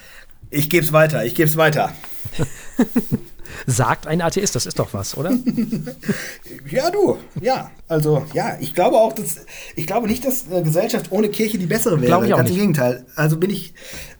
[0.49, 1.93] Ich gebe es weiter, ich gebe es weiter.
[3.65, 5.31] Sagt ein Atheist, das ist doch was, oder?
[6.69, 7.71] ja, du, ja.
[7.87, 9.45] Also, ja, ich glaube auch, dass,
[9.75, 12.07] ich glaube nicht, dass eine Gesellschaft ohne Kirche die bessere wäre.
[12.07, 12.57] Glaube ich auch Ganz nicht.
[12.57, 13.05] im Gegenteil.
[13.15, 13.73] Also bin ich,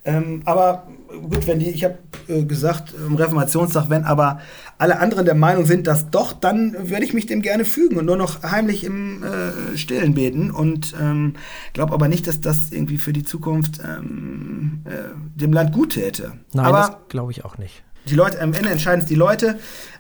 [0.03, 1.97] ähm, aber gut, wenn die, ich habe
[2.27, 4.39] äh, gesagt, im Reformationstag, wenn aber
[4.77, 8.05] alle anderen der Meinung sind, dass doch, dann werde ich mich dem gerne fügen und
[8.05, 11.33] nur noch heimlich im äh, Stillen beten und ähm,
[11.73, 16.33] glaube aber nicht, dass das irgendwie für die Zukunft ähm, äh, dem Land gut täte.
[16.53, 19.59] Nein, aber, das glaube ich auch nicht die Leute, am Ende entscheiden es die Leute,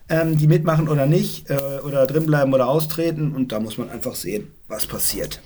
[0.09, 3.33] ähm, die mitmachen oder nicht, äh, oder drinbleiben oder austreten.
[3.35, 5.41] Und da muss man einfach sehen, was passiert.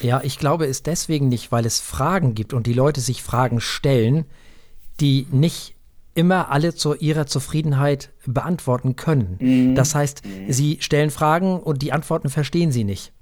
[0.00, 3.60] Ja, ich glaube es deswegen nicht, weil es Fragen gibt und die Leute sich Fragen
[3.60, 4.24] stellen,
[5.00, 5.74] die nicht
[6.14, 9.36] immer alle zu ihrer Zufriedenheit beantworten können.
[9.40, 9.74] Mhm.
[9.74, 10.52] Das heißt, mhm.
[10.52, 13.12] sie stellen Fragen und die Antworten verstehen sie nicht.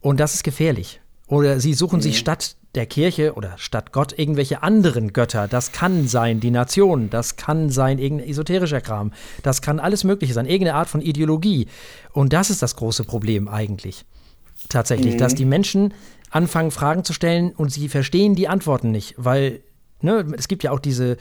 [0.00, 1.00] Und das ist gefährlich.
[1.26, 2.02] Oder sie suchen mhm.
[2.02, 5.48] sich statt der Kirche oder statt Gott irgendwelche anderen Götter.
[5.48, 9.12] Das kann sein die Nation, das kann sein irgendein esoterischer Kram,
[9.42, 11.66] das kann alles Mögliche sein, irgendeine Art von Ideologie.
[12.12, 14.04] Und das ist das große Problem eigentlich.
[14.68, 15.18] Tatsächlich, mhm.
[15.18, 15.94] dass die Menschen
[16.30, 19.62] anfangen, Fragen zu stellen und sie verstehen die Antworten nicht, weil
[20.02, 21.16] ne, es gibt ja auch diese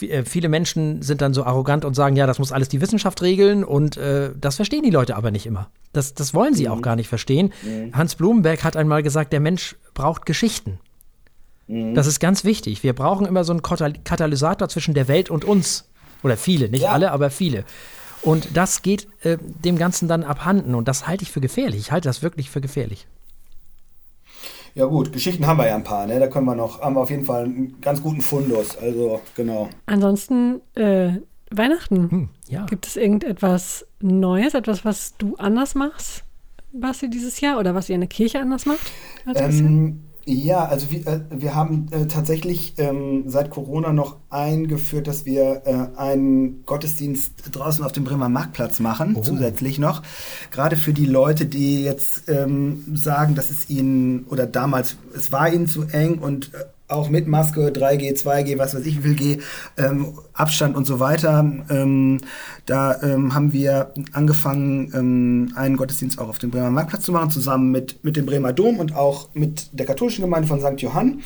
[0.00, 3.22] äh, viele Menschen sind dann so arrogant und sagen, ja, das muss alles die Wissenschaft
[3.22, 5.70] regeln und äh, das verstehen die Leute aber nicht immer.
[5.92, 6.72] Das, das wollen sie mhm.
[6.72, 7.52] auch gar nicht verstehen.
[7.62, 7.96] Mhm.
[7.96, 10.78] Hans Blumenberg hat einmal gesagt, der Mensch braucht Geschichten.
[11.68, 11.94] Mhm.
[11.94, 12.82] Das ist ganz wichtig.
[12.82, 15.88] Wir brauchen immer so einen Katalysator zwischen der Welt und uns.
[16.22, 16.90] Oder viele, nicht ja.
[16.90, 17.64] alle, aber viele.
[18.22, 21.80] Und das geht äh, dem Ganzen dann abhanden und das halte ich für gefährlich.
[21.80, 23.06] Ich halte das wirklich für gefährlich.
[24.74, 26.18] Ja gut, Geschichten haben wir ja ein paar, ne?
[26.18, 28.76] Da können wir noch, haben wir auf jeden Fall einen ganz guten Fundus.
[28.76, 29.68] Also, genau.
[29.86, 31.20] Ansonsten, äh,
[31.50, 32.10] Weihnachten.
[32.10, 32.66] Hm, ja.
[32.66, 36.24] Gibt es irgendetwas Neues, etwas, was du anders machst,
[36.72, 37.58] Basti, dieses Jahr?
[37.58, 38.90] Oder was ihr in der Kirche anders macht
[39.24, 45.06] als ähm, ja, also wir, äh, wir haben äh, tatsächlich ähm, seit Corona noch eingeführt,
[45.06, 49.22] dass wir äh, einen Gottesdienst draußen auf dem Bremer Marktplatz machen, oh.
[49.22, 50.02] zusätzlich noch.
[50.50, 55.52] Gerade für die Leute, die jetzt ähm, sagen, dass es ihnen oder damals, es war
[55.52, 59.14] ihnen zu eng und äh, auch mit Maske, 3G, 2G, was weiß ich, wie viel
[59.14, 59.38] G,
[59.78, 61.44] ähm, Abstand und so weiter.
[61.70, 62.20] Ähm,
[62.66, 67.30] da ähm, haben wir angefangen, ähm, einen Gottesdienst auch auf dem Bremer Marktplatz zu machen,
[67.30, 70.80] zusammen mit, mit dem Bremer Dom und auch mit der katholischen Gemeinde von St.
[70.80, 71.22] Johann.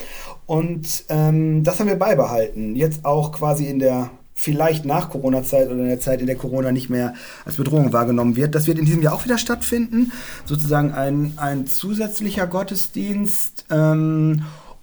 [0.47, 2.77] Und ähm, das haben wir beibehalten.
[2.77, 6.71] Jetzt auch quasi in der vielleicht nach Corona-Zeit oder in der Zeit, in der Corona
[6.71, 8.55] nicht mehr als Bedrohung wahrgenommen wird.
[8.55, 10.13] Das wird in diesem Jahr auch wieder stattfinden.
[10.45, 13.65] Sozusagen ein, ein zusätzlicher Gottesdienst.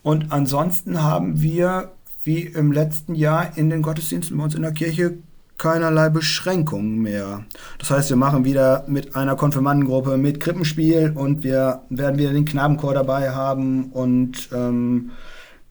[0.06, 1.93] Und ansonsten haben wir,
[2.24, 5.18] wie im letzten Jahr, in den Gottesdiensten bei uns in der Kirche
[5.58, 7.43] keinerlei Beschränkungen mehr.
[7.80, 12.45] Das heißt, wir machen wieder mit einer Konfirmandengruppe mit Krippenspiel und wir werden wieder den
[12.45, 15.10] Knabenchor dabei haben und ähm,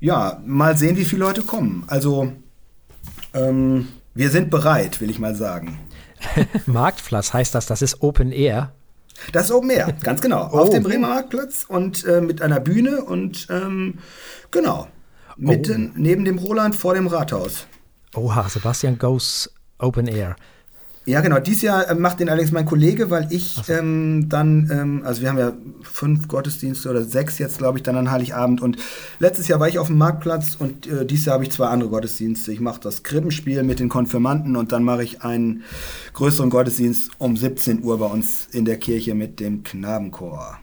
[0.00, 1.84] ja, mal sehen, wie viele Leute kommen.
[1.86, 2.32] Also
[3.34, 5.78] ähm, wir sind bereit, will ich mal sagen.
[6.66, 8.72] Marktplatz heißt das, das ist Open Air.
[9.32, 10.50] Das ist Open Air, ganz genau.
[10.52, 10.58] Oh.
[10.58, 13.98] Auf dem Bremer Marktplatz und äh, mit einer Bühne und ähm,
[14.50, 14.88] genau.
[15.36, 15.98] Mitten oh.
[15.98, 17.66] neben dem Roland vor dem Rathaus.
[18.14, 20.36] Oha, Sebastian Goes Open Air.
[21.06, 21.38] Ja, genau.
[21.38, 23.72] Dies Jahr äh, macht den allerdings mein Kollege, weil ich so.
[23.72, 25.52] ähm, dann, ähm, also wir haben ja
[25.82, 28.62] fünf Gottesdienste oder sechs jetzt, glaube ich, dann an Heiligabend.
[28.62, 28.78] Und
[29.18, 31.90] letztes Jahr war ich auf dem Marktplatz und äh, dieses Jahr habe ich zwei andere
[31.90, 32.52] Gottesdienste.
[32.52, 35.62] Ich mache das Krippenspiel mit den Konfirmanten und dann mache ich einen
[36.14, 40.58] größeren Gottesdienst um 17 Uhr bei uns in der Kirche mit dem Knabenchor.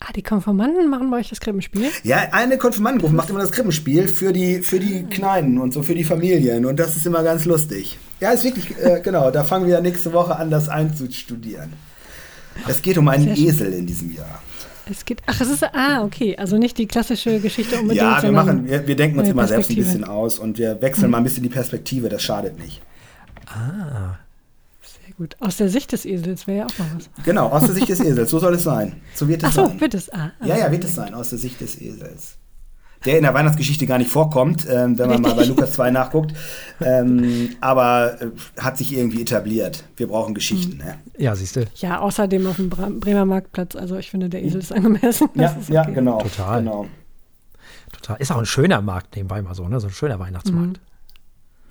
[0.00, 1.88] Ah, die Konfirmanden machen bei euch das Krippenspiel?
[2.04, 5.94] Ja, eine Konfirmandengruppe macht immer das Krippenspiel für die, für die Kleinen und so für
[5.94, 6.66] die Familien.
[6.66, 7.98] Und das ist immer ganz lustig.
[8.20, 11.72] Ja, ist wirklich, äh, genau, da fangen wir nächste Woche an, das einzustudieren.
[12.66, 14.42] Es geht um einen Esel in diesem Jahr.
[14.90, 18.00] Es geht, ach, es ist, ah, okay, also nicht die klassische Geschichte unbedingt.
[18.00, 21.04] Ja, wir machen, wir, wir denken uns immer selbst ein bisschen aus und wir wechseln
[21.04, 21.10] hm.
[21.10, 22.80] mal ein bisschen die Perspektive, das schadet nicht.
[23.46, 24.16] Ah,
[24.82, 25.36] Sehr gut.
[25.40, 27.24] Aus der Sicht des Esels wäre ja auch noch was.
[27.24, 28.30] Genau, aus der Sicht des Esels.
[28.30, 28.96] So soll es sein.
[29.14, 29.80] So wird es Ach so, sein.
[29.80, 30.12] wird es.
[30.12, 31.14] Ah, ja, ja, wird es sein.
[31.14, 32.36] Aus der Sicht des Esels.
[33.04, 36.32] Der in der Weihnachtsgeschichte gar nicht vorkommt, ähm, wenn man mal bei Lukas 2 nachguckt.
[36.80, 38.26] Ähm, aber äh,
[38.60, 39.84] hat sich irgendwie etabliert.
[39.96, 40.78] Wir brauchen Geschichten.
[40.78, 40.84] Mhm.
[40.84, 40.98] Ne?
[41.16, 41.64] Ja, siehst du.
[41.76, 43.76] Ja, außerdem auf dem Bremer Marktplatz.
[43.76, 45.28] Also ich finde, der Esel ist angemessen.
[45.34, 45.72] Ja, okay.
[45.72, 46.20] ja, genau.
[46.22, 46.60] Total.
[46.60, 46.86] Genau.
[47.92, 48.16] Total.
[48.20, 49.80] Ist auch ein schöner Markt nebenbei mal so, ne?
[49.80, 50.78] So ein schöner Weihnachtsmarkt.
[50.78, 50.88] Mhm.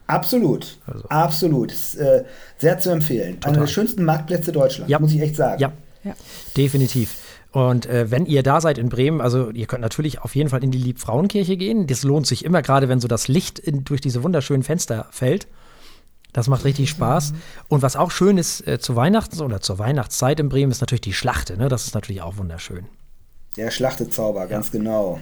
[0.08, 1.08] Absolut, also.
[1.10, 1.72] absolut.
[1.72, 2.24] Ist, äh,
[2.58, 3.36] sehr zu empfehlen.
[3.36, 3.52] Total.
[3.52, 5.00] Einer der schönsten Marktplätze Deutschlands, ja.
[5.00, 5.60] muss ich echt sagen.
[5.60, 5.74] Ja,
[6.04, 6.14] ja.
[6.56, 7.14] definitiv.
[7.58, 10.64] Und äh, wenn ihr da seid in Bremen, also ihr könnt natürlich auf jeden Fall
[10.64, 11.88] in die Liebfrauenkirche gehen.
[11.88, 15.48] Das lohnt sich immer, gerade wenn so das Licht in, durch diese wunderschönen Fenster fällt.
[16.34, 17.34] Das macht richtig Spaß.
[17.68, 21.02] Und was auch schön ist äh, zu Weihnachten oder zur Weihnachtszeit in Bremen, ist natürlich
[21.02, 21.58] die Schlachte.
[21.58, 21.68] Ne?
[21.68, 22.86] Das ist natürlich auch wunderschön.
[23.56, 25.20] Der Schlachtezauber, ganz genau.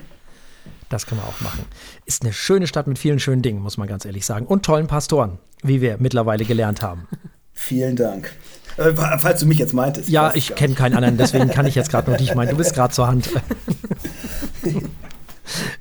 [0.89, 1.63] Das kann man auch machen.
[2.03, 4.45] Ist eine schöne Stadt mit vielen schönen Dingen, muss man ganz ehrlich sagen.
[4.45, 7.07] Und tollen Pastoren, wie wir mittlerweile gelernt haben.
[7.53, 8.35] Vielen Dank.
[8.77, 10.09] Äh, falls du mich jetzt meintest.
[10.09, 12.49] Ja, ich kenne keinen anderen, deswegen kann ich jetzt gerade nur dich meinen.
[12.49, 13.29] Du bist gerade zur Hand.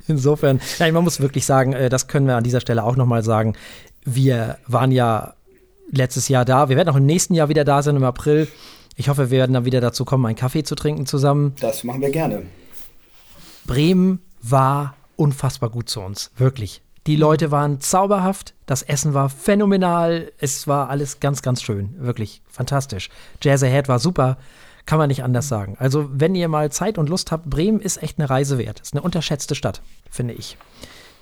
[0.07, 3.24] Insofern, ja, man muss wirklich sagen, äh, das können wir an dieser Stelle auch nochmal
[3.24, 3.55] sagen.
[4.05, 5.34] Wir waren ja
[5.90, 6.68] letztes Jahr da.
[6.68, 8.49] Wir werden auch im nächsten Jahr wieder da sein, im April.
[8.97, 11.55] Ich hoffe, wir werden dann wieder dazu kommen, einen Kaffee zu trinken zusammen.
[11.61, 12.42] Das machen wir gerne.
[13.66, 16.82] Bremen war unfassbar gut zu uns, wirklich.
[17.07, 22.41] Die Leute waren zauberhaft, das Essen war phänomenal, es war alles ganz, ganz schön, wirklich
[22.49, 23.11] fantastisch.
[23.43, 24.39] Jazz Ahead war super,
[24.87, 25.77] kann man nicht anders sagen.
[25.79, 28.81] Also, wenn ihr mal Zeit und Lust habt, Bremen ist echt eine Reise wert.
[28.81, 30.57] Ist eine unterschätzte Stadt, finde ich.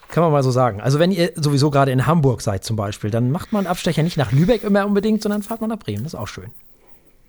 [0.08, 0.80] Kann man mal so sagen.
[0.80, 4.16] Also, wenn ihr sowieso gerade in Hamburg seid zum Beispiel, dann macht man Abstecher nicht
[4.16, 6.04] nach Lübeck immer unbedingt, sondern fahrt mal nach Bremen.
[6.04, 6.50] Das ist auch schön.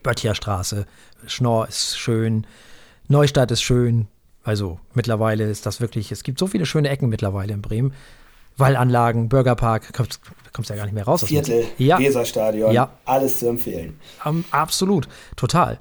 [0.04, 0.86] Böttcherstraße,
[1.28, 2.45] Schnorr ist schön,
[3.08, 4.08] Neustadt ist schön,
[4.43, 7.93] also mittlerweile ist das wirklich, es gibt so viele schöne Ecken mittlerweile in Bremen.
[8.58, 11.24] Wallanlagen, Burgerpark, kommst, kommst ja gar nicht mehr raus.
[11.24, 11.99] Viertel, ja.
[11.99, 12.89] Weserstadion, ja.
[13.06, 13.99] alles zu empfehlen.
[14.24, 15.80] Um, absolut, total.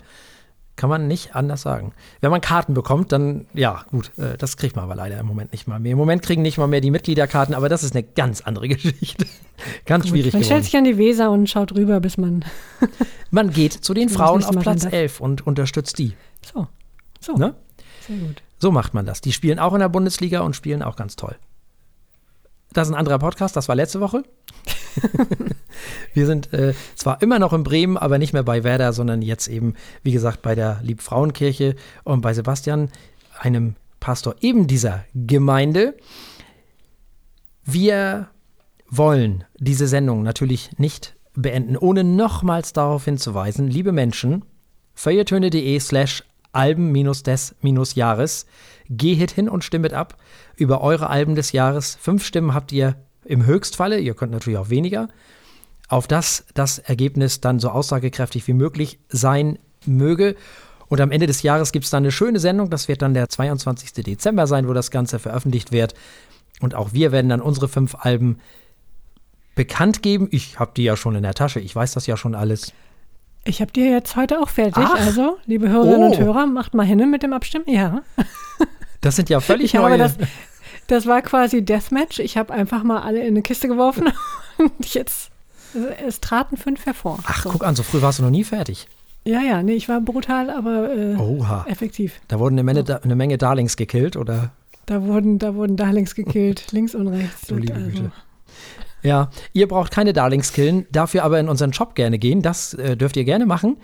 [0.75, 1.93] Kann man nicht anders sagen.
[2.23, 5.53] Wenn man Karten bekommt, dann, ja, gut, äh, das kriegt man aber leider im Moment
[5.53, 5.93] nicht mal mehr.
[5.93, 9.27] Im Moment kriegen nicht mal mehr die Mitgliederkarten, aber das ist eine ganz andere Geschichte.
[9.85, 10.45] ganz gut, schwierig Man geworden.
[10.45, 12.45] stellt sich an die Weser und schaut rüber, bis man.
[13.31, 16.15] man geht zu den Frauen auf Platz 11 und unterstützt die.
[16.53, 16.67] So.
[17.21, 17.37] So.
[17.37, 17.55] Ne?
[18.07, 18.43] Sehr gut.
[18.59, 19.21] So macht man das.
[19.21, 21.37] Die spielen auch in der Bundesliga und spielen auch ganz toll.
[22.73, 24.23] Das ist ein anderer Podcast, das war letzte Woche.
[26.15, 29.49] wir sind äh, zwar immer noch in Bremen, aber nicht mehr bei Werder, sondern jetzt
[29.49, 32.91] eben, wie gesagt, bei der Liebfrauenkirche und bei Sebastian,
[33.39, 35.97] einem Pastor eben dieser Gemeinde.
[37.65, 38.29] Wir
[38.89, 44.45] wollen diese Sendung natürlich nicht beenden, ohne nochmals darauf hinzuweisen, liebe Menschen,
[44.95, 48.47] feuilletöne.de slash Alben-des-Jahres.
[48.89, 50.17] Geht hin und stimmt ab
[50.57, 51.97] über eure Alben des Jahres.
[52.01, 55.09] Fünf Stimmen habt ihr im Höchstfalle, ihr könnt natürlich auch weniger,
[55.89, 60.37] auf das das Ergebnis dann so aussagekräftig wie möglich sein möge.
[60.89, 63.29] Und am Ende des Jahres gibt es dann eine schöne Sendung, das wird dann der
[63.29, 63.93] 22.
[64.05, 65.95] Dezember sein, wo das Ganze veröffentlicht wird.
[66.61, 68.39] Und auch wir werden dann unsere fünf Alben
[69.55, 70.29] bekannt geben.
[70.31, 72.73] Ich habe die ja schon in der Tasche, ich weiß das ja schon alles.
[73.45, 74.85] Ich habe die jetzt heute auch fertig.
[74.87, 74.95] Ach.
[74.95, 76.13] Also, liebe Hörerinnen oh.
[76.13, 77.65] und Hörer, macht mal hin mit dem Abstimmen.
[77.69, 78.03] Ja.
[79.01, 79.99] Das sind ja völlig ich neue.
[79.99, 80.17] Das,
[80.87, 82.21] das war quasi Deathmatch.
[82.21, 84.13] Ich habe einfach mal alle in eine Kiste geworfen
[84.59, 85.33] und jetzt
[86.07, 87.19] es traten fünf hervor.
[87.25, 87.51] Ach, so.
[87.51, 88.87] guck an, so früh warst du noch nie fertig.
[89.25, 92.21] Ja, ja, nee, ich war brutal, aber äh, effektiv.
[92.29, 94.51] Da wurden eine Menge, eine Menge Darlings gekillt, oder?
[94.87, 97.47] Da wurden, da wurden Darlings gekillt, links und rechts.
[97.47, 97.89] Du liebe also.
[97.89, 98.13] Güte.
[99.03, 102.43] Ja, ihr braucht keine Darlings killen, dafür aber in unseren Shop gerne gehen.
[102.43, 103.79] Das äh, dürft ihr gerne machen,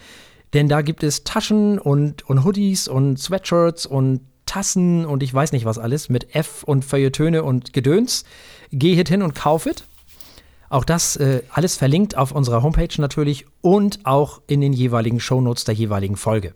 [0.55, 5.53] denn da gibt es Taschen und, und Hoodies und Sweatshirts und Tassen und ich weiß
[5.53, 8.25] nicht was alles mit F und Feuilletöne und Gedöns.
[8.71, 9.85] Geht hin und kaufet.
[10.71, 15.65] Auch das äh, alles verlinkt auf unserer Homepage natürlich und auch in den jeweiligen Shownotes
[15.65, 16.55] der jeweiligen Folge.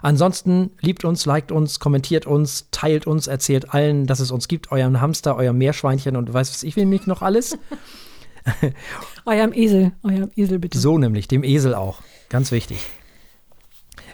[0.00, 4.72] Ansonsten liebt uns, liked uns, kommentiert uns, teilt uns, erzählt allen, dass es uns gibt,
[4.72, 7.56] eurem Hamster, eurem Meerschweinchen und weiß was ich will mich noch alles.
[9.24, 10.78] eurem Esel, eurem Esel bitte.
[10.78, 12.00] So nämlich, dem Esel auch.
[12.28, 12.78] Ganz wichtig.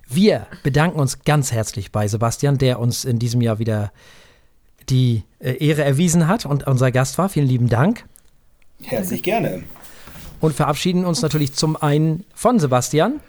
[0.06, 3.92] Wir bedanken uns ganz herzlich bei Sebastian, der uns in diesem Jahr wieder
[4.88, 7.28] die äh, Ehre erwiesen hat und unser Gast war.
[7.28, 8.04] Vielen lieben Dank.
[8.84, 9.64] Herzlich gerne.
[10.40, 13.20] Und verabschieden uns natürlich zum einen von Sebastian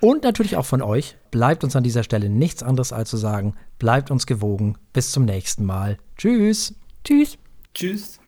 [0.00, 1.16] und natürlich auch von euch.
[1.30, 4.76] Bleibt uns an dieser Stelle nichts anderes als zu sagen, bleibt uns gewogen.
[4.92, 5.98] Bis zum nächsten Mal.
[6.16, 6.74] Tschüss.
[7.04, 7.38] Tschüss.
[7.74, 8.18] Tschüss.